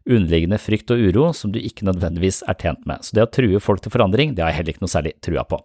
underliggende 0.09 0.59
frykt 0.61 0.93
og 0.95 1.03
uro 1.05 1.27
som 1.37 1.53
du 1.53 1.61
ikke 1.61 1.87
nødvendigvis 1.89 2.43
er 2.49 2.57
tjent 2.61 2.81
med. 2.89 3.05
Så 3.05 3.17
det 3.17 3.27
å 3.27 3.33
true 3.33 3.61
folk 3.63 3.85
til 3.85 3.93
forandring, 3.95 4.35
det 4.35 4.45
har 4.45 4.55
jeg 4.55 4.63
heller 4.63 4.77
ikke 4.77 4.87
noe 4.87 4.95
særlig 4.95 5.15
trua 5.25 5.45
på. 5.49 5.61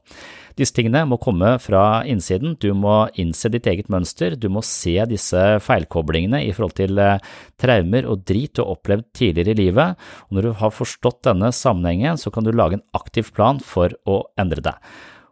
Disse 0.60 0.76
tingene 0.76 1.06
må 1.08 1.16
komme 1.24 1.54
fra 1.64 2.02
innsiden, 2.04 2.58
du 2.60 2.74
må 2.76 3.06
innse 3.22 3.48
ditt 3.52 3.68
eget 3.72 3.88
mønster, 3.92 4.34
du 4.36 4.50
må 4.52 4.60
se 4.66 4.98
disse 5.08 5.44
feilkoblingene 5.64 6.42
i 6.44 6.50
forhold 6.56 6.76
til 6.76 7.00
eh, 7.00 7.22
traumer 7.62 8.10
og 8.10 8.26
drit 8.28 8.58
du 8.58 8.66
har 8.66 8.74
opplevd 8.74 9.08
tidligere 9.16 9.56
i 9.56 9.60
livet, 9.62 10.10
og 10.28 10.36
når 10.36 10.50
du 10.50 10.58
har 10.60 10.76
forstått 10.76 11.22
denne 11.30 11.54
sammenhengen, 11.56 12.20
så 12.20 12.34
kan 12.34 12.44
du 12.44 12.52
lage 12.52 12.76
en 12.76 12.86
aktiv 12.98 13.32
plan 13.32 13.64
for 13.64 13.96
å 14.04 14.26
endre 14.42 14.66
det. 14.66 14.76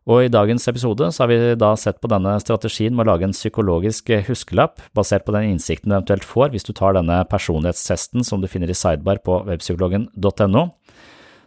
Og 0.08 0.24
I 0.24 0.32
dagens 0.32 0.64
episode 0.72 1.10
så 1.12 1.26
har 1.26 1.34
vi 1.34 1.56
da 1.60 1.74
sett 1.76 2.00
på 2.00 2.08
denne 2.08 2.38
strategien 2.40 2.96
med 2.96 3.04
å 3.04 3.10
lage 3.10 3.28
en 3.28 3.36
psykologisk 3.36 4.14
huskelapp, 4.30 4.80
basert 4.96 5.28
på 5.28 5.36
den 5.36 5.50
innsikten 5.52 5.92
du 5.92 5.98
eventuelt 5.98 6.24
får 6.24 6.54
hvis 6.54 6.64
du 6.64 6.72
tar 6.72 6.96
denne 6.96 7.20
personlighetstesten 7.28 8.24
som 8.24 8.40
du 8.40 8.48
finner 8.48 8.72
i 8.72 8.78
sidebar 8.78 9.20
på 9.28 9.42
webpsykologen.no. 9.50 10.64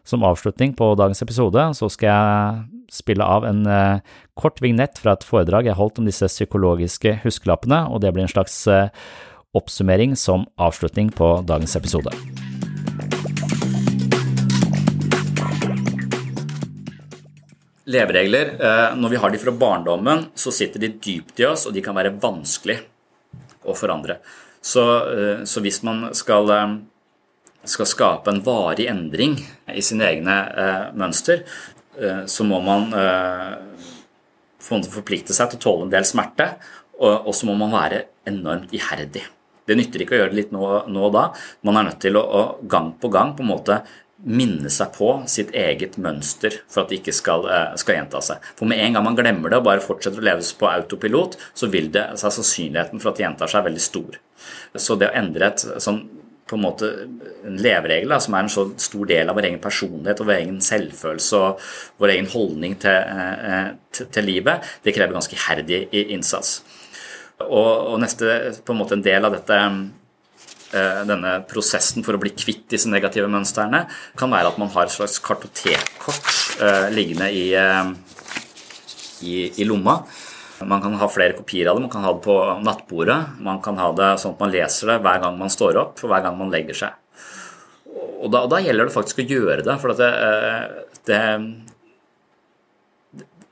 Som 0.05 0.25
avslutning 0.25 0.73
på 0.75 0.95
dagens 0.97 1.23
episode 1.23 1.65
så 1.77 1.89
skal 1.93 2.09
jeg 2.09 2.81
spille 2.91 3.25
av 3.25 3.45
en 3.47 3.67
eh, 3.69 4.01
kort 4.39 4.61
vignett 4.63 4.99
fra 4.99 5.15
et 5.15 5.27
foredrag 5.27 5.69
jeg 5.69 5.79
holdt 5.79 6.01
om 6.01 6.09
disse 6.09 6.27
psykologiske 6.31 7.21
huskelappene, 7.25 7.85
og 7.93 8.01
det 8.03 8.13
blir 8.15 8.25
en 8.25 8.33
slags 8.33 8.57
eh, 8.71 8.89
oppsummering 9.57 10.17
som 10.19 10.47
avslutning 10.59 11.13
på 11.15 11.33
dagens 11.47 11.77
episode. 11.79 12.15
Leveregler, 17.91 18.55
eh, 18.57 18.87
når 18.97 19.15
vi 19.15 19.21
har 19.21 19.35
de 19.35 19.43
fra 19.43 19.55
barndommen, 19.55 20.31
så 20.35 20.55
sitter 20.55 20.83
de 20.83 20.95
dypt 20.97 21.43
i 21.43 21.49
oss, 21.51 21.67
og 21.69 21.77
de 21.77 21.85
kan 21.85 21.99
være 21.99 22.17
vanskelig 22.23 22.81
å 23.69 23.77
forandre. 23.77 24.23
Så, 24.61 24.83
så 25.49 25.61
hvis 25.65 25.79
man 25.87 26.11
skal 26.13 26.51
skal 27.65 27.89
skape 27.89 28.33
en 28.33 28.43
varig 28.45 28.87
endring 28.89 29.39
i 29.77 29.83
sine 29.85 30.07
egne 30.09 30.37
eh, 30.49 30.87
mønster, 30.99 31.45
eh, 31.99 32.23
så 32.31 32.47
må 32.47 32.61
man 32.65 32.91
eh, 32.97 33.87
forplikte 34.61 35.37
seg 35.37 35.53
til 35.53 35.61
å 35.61 35.65
tåle 35.65 35.89
en 35.89 35.95
del 35.95 36.07
smerte, 36.09 36.53
og, 37.01 37.31
så 37.33 37.47
må 37.49 37.55
man 37.57 37.73
være 37.73 38.03
enormt 38.29 38.75
iherdig. 38.77 39.23
Det 39.65 39.77
nytter 39.79 40.03
ikke 40.05 40.13
å 40.13 40.19
gjøre 40.19 40.35
det 40.35 40.37
litt 40.37 40.51
nå, 40.53 40.65
nå 40.93 41.07
og 41.07 41.15
da. 41.15 41.23
Man 41.65 41.79
er 41.81 41.87
nødt 41.87 42.03
til 42.03 42.19
å, 42.21 42.21
å, 42.21 42.43
gang 42.69 42.91
på 43.01 43.09
gang 43.13 43.33
på 43.39 43.41
en 43.41 43.49
måte 43.49 43.79
minne 44.21 44.69
seg 44.69 44.91
på 44.93 45.09
sitt 45.33 45.55
eget 45.57 45.97
mønster 45.97 46.59
for 46.69 46.83
at 46.83 46.93
det 46.93 46.99
ikke 46.99 47.15
skal, 47.17 47.47
skal, 47.81 47.97
gjenta 47.97 48.21
seg. 48.27 48.45
For 48.59 48.69
med 48.69 48.83
en 48.85 48.99
gang 48.99 49.07
man 49.07 49.17
glemmer 49.17 49.49
det 49.49 49.63
og 49.63 49.71
bare 49.71 49.81
fortsetter 49.81 50.21
å 50.21 50.27
leve 50.29 50.45
på 50.61 50.69
autopilot, 50.69 51.39
så 51.57 51.71
vil 51.73 51.89
det, 51.95 52.05
så 52.21 52.29
er 52.29 52.37
sannsynligheten 52.37 53.01
for 53.01 53.15
at 53.15 53.17
det 53.17 53.25
gjentar 53.25 53.55
seg, 53.55 53.65
veldig 53.71 53.87
stor. 53.87 54.21
Så 54.77 55.01
det 55.01 55.09
å 55.09 55.17
endre 55.23 55.49
et 55.55 55.65
sånn 55.81 56.03
på 56.51 56.59
en 56.59 56.65
måte 56.65 56.89
en 57.47 57.59
leveregel 57.63 58.11
da, 58.11 58.19
som 58.23 58.35
er 58.35 58.45
en 58.45 58.53
så 58.53 58.67
stor 58.81 59.07
del 59.09 59.31
av 59.31 59.39
vår 59.39 59.47
egen 59.51 59.63
personlighet 59.63 60.23
og 60.23 60.29
vår 60.31 60.39
egen 60.41 60.59
selvfølelse 60.65 61.39
og 61.39 61.63
vår 62.03 62.15
egen 62.17 62.29
holdning 62.33 62.75
til, 62.83 62.99
eh, 62.99 63.71
til, 63.95 64.11
til 64.11 64.27
livet, 64.27 64.67
det 64.83 64.95
krever 64.97 65.15
ganske 65.15 65.39
iherdig 65.39 65.85
innsats. 66.17 66.61
Og, 67.47 67.71
og, 67.95 67.97
neste 68.03 68.37
på 68.67 68.75
en 68.75 68.81
måte 68.83 68.99
en 68.99 69.05
del 69.05 69.25
av 69.25 69.37
dette 69.37 69.59
eh, 69.61 71.03
denne 71.09 71.39
prosessen 71.49 72.05
for 72.05 72.19
å 72.19 72.23
bli 72.23 72.35
kvitt 72.35 72.67
disse 72.75 72.91
negative 72.91 73.31
mønstrene 73.33 73.87
kan 74.19 74.35
være 74.35 74.51
at 74.51 74.59
man 74.61 74.73
har 74.75 74.91
et 74.91 74.97
slags 74.97 75.21
kartotekkort 75.25 76.35
eh, 76.67 76.91
liggende 76.93 77.31
i, 77.33 77.47
i, 79.25 79.37
i 79.55 79.69
lomma 79.69 80.01
man 80.69 80.83
kan 80.83 80.95
ha 81.01 81.09
flere 81.09 81.37
kopier 81.39 81.71
av 81.71 81.79
det, 81.79 81.87
man 81.87 81.93
kan 81.93 82.05
ha 82.05 82.13
det 82.17 82.25
på 82.25 82.37
nattbordet. 82.65 83.19
Man 83.41 83.61
kan 83.65 83.79
ha 83.81 83.91
det 83.97 84.11
sånn 84.21 84.35
at 84.37 84.43
man 84.43 84.53
leser 84.53 84.93
det 84.93 84.99
hver 85.05 85.23
gang 85.23 85.39
man 85.41 85.53
står 85.53 85.79
opp 85.81 86.03
og 86.03 86.13
hver 86.13 86.25
gang 86.27 86.37
man 86.39 86.53
legger 86.53 86.77
seg. 86.83 86.97
Og 88.21 88.29
da, 88.29 88.45
og 88.45 88.51
da 88.53 88.61
gjelder 88.61 88.89
det 88.89 88.95
faktisk 88.95 89.23
å 89.23 89.29
gjøre 89.31 89.65
det, 89.65 89.77
for 89.81 89.97
det, 89.97 90.11
eh, 90.27 90.97
det, 91.09 91.21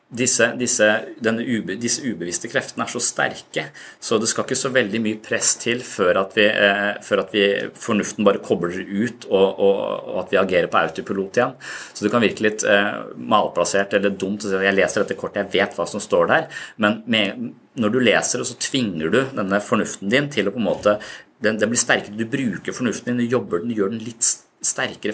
disse, 0.08 0.46
disse, 0.56 0.86
ube, 1.20 1.76
disse, 1.76 2.00
ubevisste 2.00 2.48
kreftene 2.48 2.86
er 2.86 2.92
så 2.92 3.00
sterke, 3.02 3.66
så 4.00 4.16
det 4.20 4.30
skal 4.30 4.46
ikke 4.46 4.56
så 4.56 4.70
veldig 4.72 5.00
mye 5.04 5.18
press 5.20 5.50
til 5.60 5.82
før 5.84 6.22
at, 6.22 6.32
vi, 6.38 6.46
eh, 6.48 6.94
før 7.04 7.22
at 7.26 7.34
vi, 7.36 7.44
fornuften 7.76 8.24
bare 8.24 8.40
kobler 8.44 8.78
ut 8.78 9.28
og, 9.28 9.46
og, 9.60 9.76
og, 9.82 10.16
at 10.22 10.32
vi 10.32 10.40
agerer 10.40 10.70
på 10.72 10.80
autopilot 10.80 11.40
igjen. 11.40 11.54
Så 11.92 12.06
det 12.06 12.14
kan 12.14 12.24
virke 12.24 12.46
litt 12.46 12.64
eh, 12.64 12.90
malplassert 13.20 13.98
eller 13.98 14.16
dumt 14.16 14.46
å 14.46 14.48
si 14.48 14.56
at 14.56 14.64
jeg 14.70 14.78
leser 14.78 15.04
dette 15.04 15.20
kortet, 15.20 15.44
jeg 15.44 15.58
vet 15.58 15.76
hva 15.76 15.88
som 15.88 16.02
står 16.02 16.32
der, 16.32 16.50
men 16.80 17.02
med, 17.12 17.48
når 17.78 17.94
du 17.94 18.02
leser 18.02 18.40
det, 18.40 18.48
så 18.48 18.60
tvinger 18.64 19.12
du 19.12 19.22
denne 19.36 19.60
fornuften 19.64 20.08
din 20.12 20.32
til 20.32 20.48
å 20.48 20.56
på 20.56 20.62
en 20.62 20.70
måte 20.70 20.98
den, 21.44 21.60
den 21.60 21.70
blir 21.70 21.78
sterkere. 21.78 22.16
Du 22.18 22.24
bruker 22.26 22.74
fornuften 22.74 23.12
din, 23.12 23.28
du 23.28 23.36
jobber 23.36 23.60
den, 23.60 23.70
du 23.70 23.82
gjør 23.82 23.92
den 23.92 24.06
litt 24.08 24.24
sterkere 24.24 24.47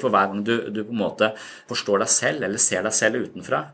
for 0.01 0.13
hver 0.13 0.31
gang 0.31 0.45
du, 0.45 0.55
du, 0.71 0.83
på 0.85 0.95
en 0.95 1.03
måte 1.03 1.31
forstår 1.71 2.05
deg 2.05 2.13
selv 2.13 2.47
eller 2.47 2.63
ser 2.63 2.87
deg 2.87 2.95
selv 2.97 3.25
utenfra. 3.27 3.65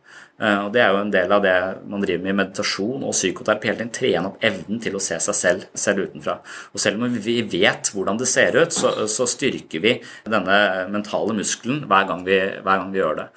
Uh, 0.40 0.66
og 0.66 0.73
Det 0.73 0.83
er 0.83 0.90
jo 0.95 1.01
en 1.03 1.12
del 1.12 1.33
av 1.37 1.45
det 1.45 1.57
man 1.90 2.01
driver 2.05 2.25
med 2.25 2.33
i 2.33 2.38
meditasjon 2.38 3.05
og 3.05 3.14
psykoterapi. 3.16 3.69
hele 3.69 3.79
tiden 3.79 3.95
Trene 3.97 4.31
opp 4.31 4.45
evnen 4.45 4.81
til 4.81 4.97
å 4.97 5.03
se 5.05 5.19
seg 5.21 5.37
selv, 5.37 5.69
selv 5.75 6.09
utenfra. 6.09 6.40
Og 6.73 6.81
Selv 6.81 7.03
om 7.03 7.16
vi 7.29 7.40
vet 7.43 7.93
hvordan 7.95 8.21
det 8.21 8.29
ser 8.29 8.57
ut, 8.57 8.73
så, 8.73 9.07
så 9.07 9.29
styrker 9.29 9.85
vi 9.85 9.97
denne 10.25 10.61
mentale 10.90 11.37
muskelen 11.37 11.85
hver 11.88 12.09
gang 12.09 12.25
vi, 12.25 12.40
hver 12.61 12.85
gang 12.85 12.93
vi 12.93 13.03
gjør 13.03 13.25
det. 13.25 13.31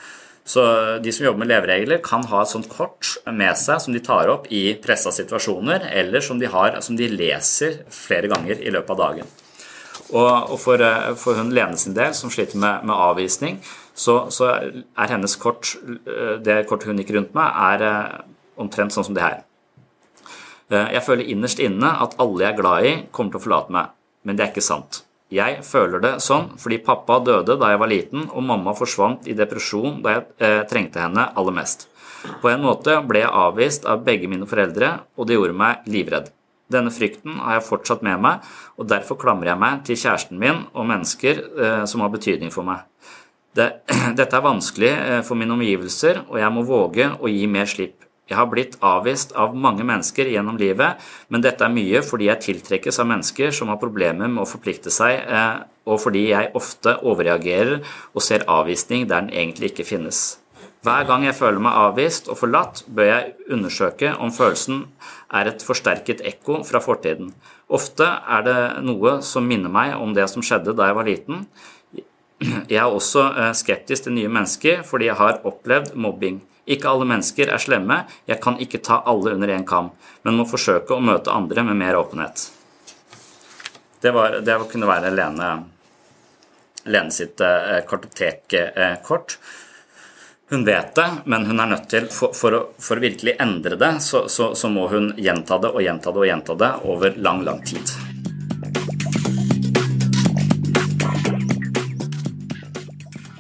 Så 0.46 0.64
De 1.00 1.12
som 1.12 1.26
jobber 1.26 1.44
med 1.44 1.52
leveregler, 1.52 2.02
kan 2.04 2.26
ha 2.28 2.42
et 2.44 2.52
sånt 2.52 2.68
kort 2.72 3.16
med 3.28 3.56
seg 3.60 3.80
som 3.84 3.96
de 3.96 4.04
tar 4.04 4.32
opp 4.32 4.50
i 4.52 4.74
pressa 4.84 5.12
situasjoner, 5.12 5.88
eller 5.92 6.24
som 6.24 6.40
de, 6.40 6.52
har, 6.52 6.82
som 6.84 7.00
de 7.00 7.08
leser 7.08 7.84
flere 7.92 8.32
ganger 8.32 8.60
i 8.60 8.74
løpet 8.74 8.96
av 8.96 9.02
dagen. 9.06 9.34
Og, 10.14 10.60
for, 10.62 10.82
eh, 10.82 11.14
for, 11.18 11.40
hun 11.40 11.50
Lene 11.56 11.78
sin 11.80 11.96
del, 11.98 12.14
som 12.14 12.30
sliter 12.34 12.60
med, 12.62 12.86
med 12.86 12.94
avvisning, 12.94 13.58
så, 13.94 14.28
så, 14.34 14.52
er 14.54 15.10
hennes 15.10 15.36
kort, 15.42 15.74
eh, 16.06 16.36
det 16.44 16.64
kortet 16.70 16.92
hun 16.92 17.02
gikk 17.02 17.16
rundt 17.16 17.34
med, 17.38 17.50
er 17.72 17.86
eh, 17.88 18.20
omtrent 18.62 18.94
sånn 18.94 19.08
som 19.10 19.18
det 19.18 19.26
her. 19.26 19.42
Jeg 20.74 21.04
føler 21.06 21.28
innerst 21.30 21.60
inne 21.62 21.90
at 22.02 22.16
alle 22.24 22.46
jeg 22.46 22.54
er 22.54 22.58
glad 22.58 22.86
i, 22.88 22.94
kommer 23.14 23.34
til 23.34 23.42
å 23.42 23.44
forlate 23.44 23.74
meg, 23.76 23.92
men 24.26 24.38
det 24.38 24.46
er 24.46 24.54
ikke 24.54 24.64
sant. 24.66 25.04
Jeg 25.34 25.64
føler 25.66 26.02
det 26.02 26.12
sånn 26.22 26.52
fordi 26.62 26.80
pappa 26.86 27.18
døde 27.26 27.58
da 27.62 27.72
jeg 27.74 27.82
var 27.82 27.90
liten, 27.92 28.28
og 28.30 28.46
mamma 28.46 28.76
forsvant 28.78 29.28
i 29.30 29.36
depresjon 29.38 30.00
da 30.06 30.18
jeg 30.18 30.26
eh, 30.46 30.62
trengte 30.70 31.02
henne 31.02 31.28
aller 31.34 31.58
mest. 31.58 31.88
På 32.42 32.52
en 32.52 32.64
måte 32.64 32.96
ble 33.08 33.24
jeg 33.24 33.34
avvist 33.44 33.88
av 33.90 34.06
begge 34.06 34.30
mine 34.32 34.48
foreldre, 34.50 34.94
og 35.18 35.28
det 35.28 35.38
gjorde 35.38 35.58
meg 35.60 35.90
livredd. 35.90 36.30
Denne 36.74 36.94
frykten 36.94 37.38
har 37.40 37.60
jeg 37.60 37.68
fortsatt 37.68 38.04
med 38.06 38.22
meg, 38.24 38.48
og 38.78 38.90
derfor 38.90 39.20
klamrer 39.22 39.54
jeg 39.54 39.62
meg 39.62 39.84
til 39.88 40.00
kjæresten 40.00 40.40
min 40.42 40.66
og 40.74 40.90
mennesker 40.90 41.44
eh, 41.44 41.84
som 41.90 42.04
har 42.04 42.14
betydning 42.14 42.54
for 42.54 42.68
meg. 42.68 42.84
Det, 43.54 43.70
dette 44.20 44.40
er 44.40 44.46
vanskelig 44.46 44.94
eh, 44.94 45.22
for 45.26 45.40
mine 45.40 45.54
omgivelser, 45.56 46.26
og 46.28 46.40
jeg 46.42 46.56
må 46.56 46.66
våge 46.68 47.12
å 47.20 47.32
gi 47.32 47.46
mer 47.50 47.70
slipp. 47.70 48.00
Jeg 48.32 48.40
har 48.40 48.48
blitt 48.48 48.78
avvist 48.80 49.34
av 49.36 49.52
mange 49.54 49.84
mennesker 49.84 50.30
gjennom 50.32 50.56
livet, 50.58 51.02
men 51.28 51.44
dette 51.44 51.66
er 51.66 51.74
mye 51.74 52.00
fordi 52.08 52.30
jeg 52.30 52.46
tiltrekkes 52.46 53.02
av 53.04 53.10
mennesker 53.10 53.52
som 53.54 53.70
har 53.70 53.82
problemer 53.82 54.32
med 54.32 54.46
å 54.46 54.50
forplikte 54.50 54.94
seg, 54.94 55.20
eh, 55.28 55.66
og 55.84 56.00
fordi 56.00 56.30
jeg 56.30 56.54
ofte 56.56 56.96
overreagerer 57.04 57.82
og 58.14 58.24
ser 58.24 58.48
avvisning 58.48 59.06
der 59.10 59.26
den 59.26 59.36
egentlig 59.36 59.74
ikke 59.74 59.90
finnes. 59.92 60.24
Hver 60.84 61.06
gang 61.08 61.24
jeg 61.24 61.36
føler 61.36 61.62
meg 61.64 61.78
avvist 61.80 62.26
og 62.32 62.42
forlatt, 62.42 62.82
bør 62.92 63.08
jeg 63.08 63.36
undersøke 63.56 64.10
om 64.20 64.34
følelsen 64.36 64.82
er 65.34 65.50
et 65.50 65.66
forsterket 65.66 66.22
ekko 66.26 66.62
fra 66.68 66.82
fortiden. 66.84 67.32
Ofte 67.74 68.06
er 68.06 68.46
det 68.46 68.58
noe 68.86 69.18
som 69.26 69.48
minner 69.48 69.72
meg 69.74 69.96
om 69.98 70.14
det 70.16 70.28
som 70.32 70.46
skjedde 70.46 70.76
da 70.78 70.90
jeg 70.90 70.98
var 71.00 71.10
liten. 71.10 71.46
Jeg 72.70 72.80
er 72.82 72.90
også 72.90 73.28
eh, 73.40 73.54
skeptisk 73.56 74.08
til 74.08 74.18
nye 74.18 74.32
mennesker 74.32 74.84
fordi 74.88 75.10
jeg 75.10 75.20
har 75.20 75.42
opplevd 75.48 75.94
mobbing. 75.96 76.42
Ikke 76.64 76.90
alle 76.92 77.08
mennesker 77.08 77.50
er 77.52 77.60
slemme, 77.60 78.04
jeg 78.30 78.40
kan 78.44 78.60
ikke 78.62 78.80
ta 78.84 79.02
alle 79.10 79.34
under 79.36 79.52
én 79.52 79.66
kam, 79.68 79.92
men 80.24 80.38
må 80.40 80.46
forsøke 80.48 80.96
å 80.96 81.04
møte 81.04 81.32
andre 81.32 81.66
med 81.68 81.76
mer 81.82 81.98
åpenhet. 82.00 82.46
Det, 84.04 84.12
var, 84.16 84.40
det 84.44 84.56
kunne 84.72 84.88
være 84.88 85.12
Lene, 85.16 85.50
Lene 86.88 87.16
sitt 87.16 87.44
eh, 87.44 87.82
kartotekkort. 87.88 89.38
Hun 90.54 90.66
vet 90.66 90.96
det, 90.96 91.10
men 91.26 91.46
hun 91.46 91.60
er 91.60 91.66
nødt 91.66 91.88
til, 91.90 92.06
for, 92.14 92.30
for, 92.38 92.54
å, 92.54 92.62
for 92.78 93.00
å, 93.00 93.02
virkelig 93.02 93.34
endre 93.42 93.74
det, 93.80 93.90
så, 94.06 94.28
så, 94.30 94.52
så 94.54 94.70
må 94.70 94.86
hun 94.92 95.10
gjenta 95.18 95.58
det 95.64 95.72
og 95.74 95.82
gjenta 95.82 96.14
det 96.14 96.22
og 96.22 96.28
gjenta 96.30 96.56
det 96.62 96.70
over 96.94 97.18
lang, 97.18 97.42
lang 97.48 97.64
tid. 97.66 97.94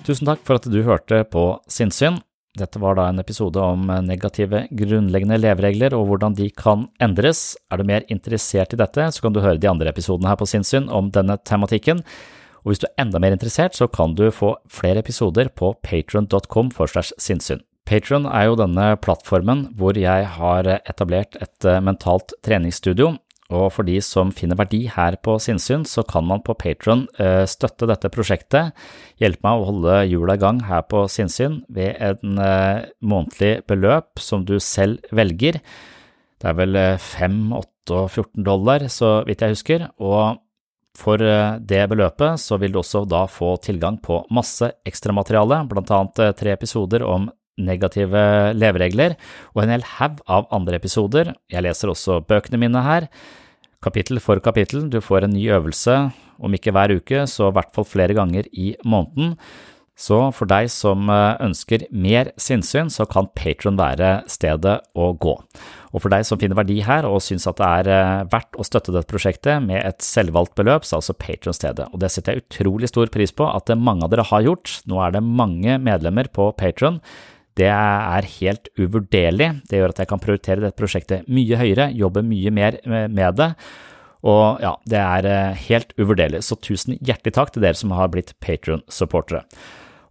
Tusen 0.03 0.27
takk 0.27 0.41
for 0.41 0.57
at 0.57 0.65
du 0.65 0.81
hørte 0.81 1.21
på 1.29 1.45
Sinnssyn. 1.69 2.17
Dette 2.57 2.81
var 2.81 2.97
da 2.97 3.07
en 3.09 3.21
episode 3.21 3.61
om 3.61 3.87
negative 4.09 4.65
grunnleggende 4.73 5.37
leveregler 5.37 5.93
og 5.93 6.09
hvordan 6.09 6.33
de 6.37 6.49
kan 6.49 6.89
endres. 7.01 7.51
Er 7.69 7.77
du 7.77 7.89
mer 7.93 8.09
interessert 8.09 8.73
i 8.73 8.81
dette, 8.81 9.11
så 9.13 9.21
kan 9.21 9.37
du 9.37 9.41
høre 9.45 9.61
de 9.61 9.69
andre 9.69 9.93
episodene 9.93 10.33
her 10.33 10.41
på 10.41 10.49
Sinnssyn 10.49 10.89
om 10.89 11.13
denne 11.13 11.37
tematikken. 11.45 12.01
Og 12.63 12.71
hvis 12.71 12.83
du 12.83 12.87
er 12.89 13.03
enda 13.03 13.19
mer 13.19 13.35
interessert, 13.35 13.75
så 13.75 13.89
kan 13.91 14.15
du 14.15 14.29
få 14.31 14.55
flere 14.71 15.03
episoder 15.03 15.51
på 15.51 15.73
patron.com 15.83 16.71
for 16.71 16.87
slags 16.87 17.13
sinnssyn. 17.19 17.63
Patron 17.83 18.23
er 18.29 18.47
jo 18.47 18.59
denne 18.59 18.93
plattformen 19.03 19.67
hvor 19.75 19.97
jeg 19.99 20.27
har 20.37 20.69
etablert 20.79 21.35
et 21.43 21.67
eh, 21.67 21.81
mentalt 21.83 22.31
treningsstudio, 22.45 23.17
og 23.53 23.65
for 23.75 23.85
de 23.85 23.97
som 24.01 24.31
finner 24.33 24.57
verdi 24.57 24.85
her 24.89 25.17
på 25.21 25.35
sinnssyn, 25.43 25.83
så 25.85 26.05
kan 26.07 26.23
man 26.25 26.41
på 26.45 26.55
Patron 26.57 27.03
eh, 27.21 27.43
støtte 27.49 27.89
dette 27.89 28.09
prosjektet, 28.13 28.71
hjelpe 29.21 29.43
meg 29.43 29.59
å 29.59 29.67
holde 29.67 29.97
hjula 30.07 30.37
i 30.37 30.41
gang 30.41 30.63
her 30.69 30.85
på 30.87 31.03
sinnssyn 31.11 31.59
ved 31.67 31.99
en 31.99 32.39
eh, 32.39 32.87
månedlig 33.03 33.57
beløp 33.67 34.23
som 34.23 34.47
du 34.47 34.55
selv 34.63 35.03
velger. 35.11 35.59
Det 36.39 36.49
er 36.49 36.57
vel 36.57 36.79
5, 37.03 37.37
8 37.59 37.99
og 37.99 38.07
14 38.07 38.47
dollar, 38.47 38.87
så 38.87 39.17
vidt 39.27 39.43
jeg 39.43 39.57
husker, 39.57 39.85
og 39.99 40.39
for 40.97 41.21
eh, 41.21 41.59
det 41.59 41.83
beløpet 41.89 42.41
så 42.41 42.59
vil 42.61 42.73
du 42.73 42.81
også 42.81 43.03
da 43.09 43.25
få 43.29 43.55
tilgang 43.65 43.97
på 44.01 44.21
masse 44.33 44.69
ekstramateriale, 44.85 45.63
blant 45.69 45.93
annet 45.93 46.21
eh, 46.21 46.35
tre 46.37 46.53
episoder 46.53 47.05
om 47.05 47.31
negative 47.57 48.21
leveregler 48.57 49.13
og 49.53 49.63
en 49.63 49.73
hel 49.75 49.85
haug 49.97 50.21
av 50.25 50.47
andre 50.53 50.77
episoder. 50.79 51.33
Jeg 51.53 51.65
leser 51.65 51.91
også 51.91 52.21
bøkene 52.29 52.61
mine 52.61 52.81
her, 52.85 53.09
kapittel 53.83 54.21
for 54.23 54.41
kapittel. 54.41 54.87
Du 54.89 55.01
får 55.03 55.27
en 55.27 55.35
ny 55.35 55.47
øvelse, 55.53 55.97
om 56.43 56.55
ikke 56.55 56.73
hver 56.73 56.95
uke, 56.97 57.25
så 57.29 57.49
i 57.49 57.55
hvert 57.57 57.73
fall 57.75 57.87
flere 57.87 58.15
ganger 58.17 58.49
i 58.53 58.73
måneden. 58.85 59.35
Så 59.93 60.17
for 60.33 60.49
deg 60.49 60.71
som 60.73 61.05
eh, 61.11 61.35
ønsker 61.45 61.85
mer 61.93 62.31
sinnssyn, 62.41 62.89
så 62.89 63.05
kan 63.09 63.29
Patron 63.37 63.77
være 63.77 64.23
stedet 64.31 64.79
å 64.97 65.11
gå. 65.21 65.35
Og 65.93 66.01
for 66.01 66.09
deg 66.09 66.25
som 66.25 66.39
finner 66.41 66.57
verdi 66.57 66.79
her 66.81 67.05
og 67.05 67.21
syns 67.21 67.45
at 67.49 67.59
det 67.61 67.67
er 67.67 67.91
eh, 67.93 68.23
verdt 68.31 68.57
å 68.57 68.65
støtte 68.65 68.95
dette 68.95 69.09
prosjektet 69.11 69.61
med 69.65 69.83
et 69.83 70.01
selvvalgt 70.01 70.55
beløp, 70.57 70.87
så 70.87 70.97
er 70.97 71.03
altså 71.03 71.17
Patron 71.21 71.57
stedet. 71.57 71.87
Og 71.93 72.01
det 72.01 72.09
setter 72.13 72.33
jeg 72.33 72.47
utrolig 72.47 72.89
stor 72.89 73.13
pris 73.13 73.35
på 73.35 73.45
at 73.45 73.69
mange 73.77 74.07
av 74.07 74.15
dere 74.15 74.25
har 74.31 74.47
gjort. 74.47 74.79
Nå 74.89 74.97
er 75.05 75.13
det 75.13 75.23
mange 75.27 75.77
medlemmer 75.85 76.31
på 76.33 76.49
Patron. 76.57 76.97
Det 77.53 77.69
er 77.69 78.31
helt 78.39 78.71
uvurderlig. 78.81 79.51
Det 79.69 79.77
gjør 79.77 79.93
at 79.93 80.01
jeg 80.01 80.09
kan 80.09 80.21
prioritere 80.21 80.63
dette 80.63 80.79
prosjektet 80.79 81.29
mye 81.29 81.59
høyere, 81.59 81.91
jobbe 81.93 82.25
mye 82.25 82.53
mer 82.53 82.81
med 82.89 83.37
det. 83.37 83.53
Og 84.23 84.61
ja, 84.63 84.73
det 84.87 84.99
er 84.99 85.27
eh, 85.27 85.63
helt 85.67 85.91
uvurderlig, 85.99 86.43
så 86.47 86.55
tusen 86.55 86.95
hjertelig 87.03 87.35
takk 87.35 87.51
til 87.53 87.63
dere 87.65 87.75
som 87.75 87.91
har 87.95 88.11
blitt 88.13 88.31
Patron-supportere. 88.43 89.43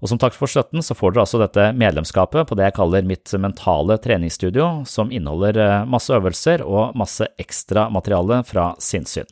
Og 0.02 0.10
som 0.10 0.18
takk 0.18 0.34
for 0.34 0.50
støtten 0.50 0.82
så 0.84 0.96
får 0.98 1.14
dere 1.14 1.22
altså 1.24 1.38
dette 1.40 1.68
medlemskapet 1.78 2.48
på 2.48 2.58
det 2.58 2.66
jeg 2.66 2.76
kaller 2.76 3.06
mitt 3.08 3.32
mentale 3.40 3.96
treningsstudio, 4.02 4.82
som 4.88 5.12
inneholder 5.14 5.60
eh, 5.64 5.76
masse 5.88 6.12
øvelser 6.12 6.64
og 6.66 6.98
masse 6.98 7.28
ekstra 7.40 7.86
materiale 7.94 8.42
fra 8.48 8.72
sinnssyn. 8.82 9.30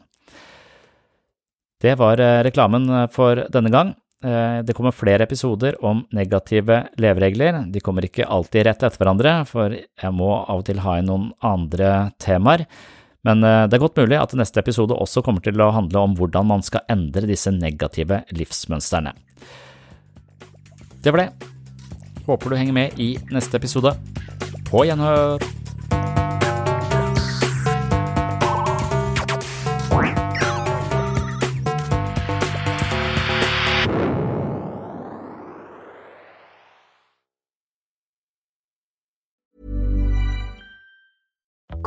Det 1.81 1.93
var 2.01 2.23
eh, 2.23 2.41
reklamen 2.49 2.89
for 3.13 3.45
denne 3.53 3.73
gang. 3.73 3.97
Det 4.21 4.75
kommer 4.77 4.93
flere 4.93 5.25
episoder 5.25 5.79
om 5.81 6.03
negative 6.13 6.77
leveregler. 7.01 7.63
De 7.73 7.81
kommer 7.81 8.05
ikke 8.05 8.27
alltid 8.29 8.67
rett 8.67 8.83
etter 8.85 9.01
hverandre, 9.01 9.31
for 9.49 9.73
jeg 9.73 10.13
må 10.13 10.29
av 10.43 10.61
og 10.61 10.67
til 10.69 10.83
ha 10.85 10.99
inn 11.01 11.09
noen 11.09 11.31
andre 11.41 12.11
temaer. 12.21 12.67
Men 13.29 13.45
det 13.45 13.77
er 13.77 13.83
godt 13.83 13.99
mulig 14.01 14.17
at 14.17 14.33
neste 14.39 14.63
episode 14.63 14.97
også 14.97 15.21
kommer 15.27 15.45
til 15.45 15.61
å 15.61 15.73
handle 15.77 16.07
om 16.07 16.15
hvordan 16.17 16.49
man 16.49 16.65
skal 16.65 16.87
endre 16.89 17.29
disse 17.29 17.53
negative 17.53 18.23
livsmønstrene. 18.33 19.13
Det 21.05 21.13
var 21.13 21.27
det. 21.27 21.51
Håper 22.25 22.49
du 22.49 22.57
henger 22.57 22.77
med 22.77 23.01
i 23.01 23.13
neste 23.29 23.61
episode. 23.61 23.93
På 24.71 24.87
gjenhør! 24.89 25.60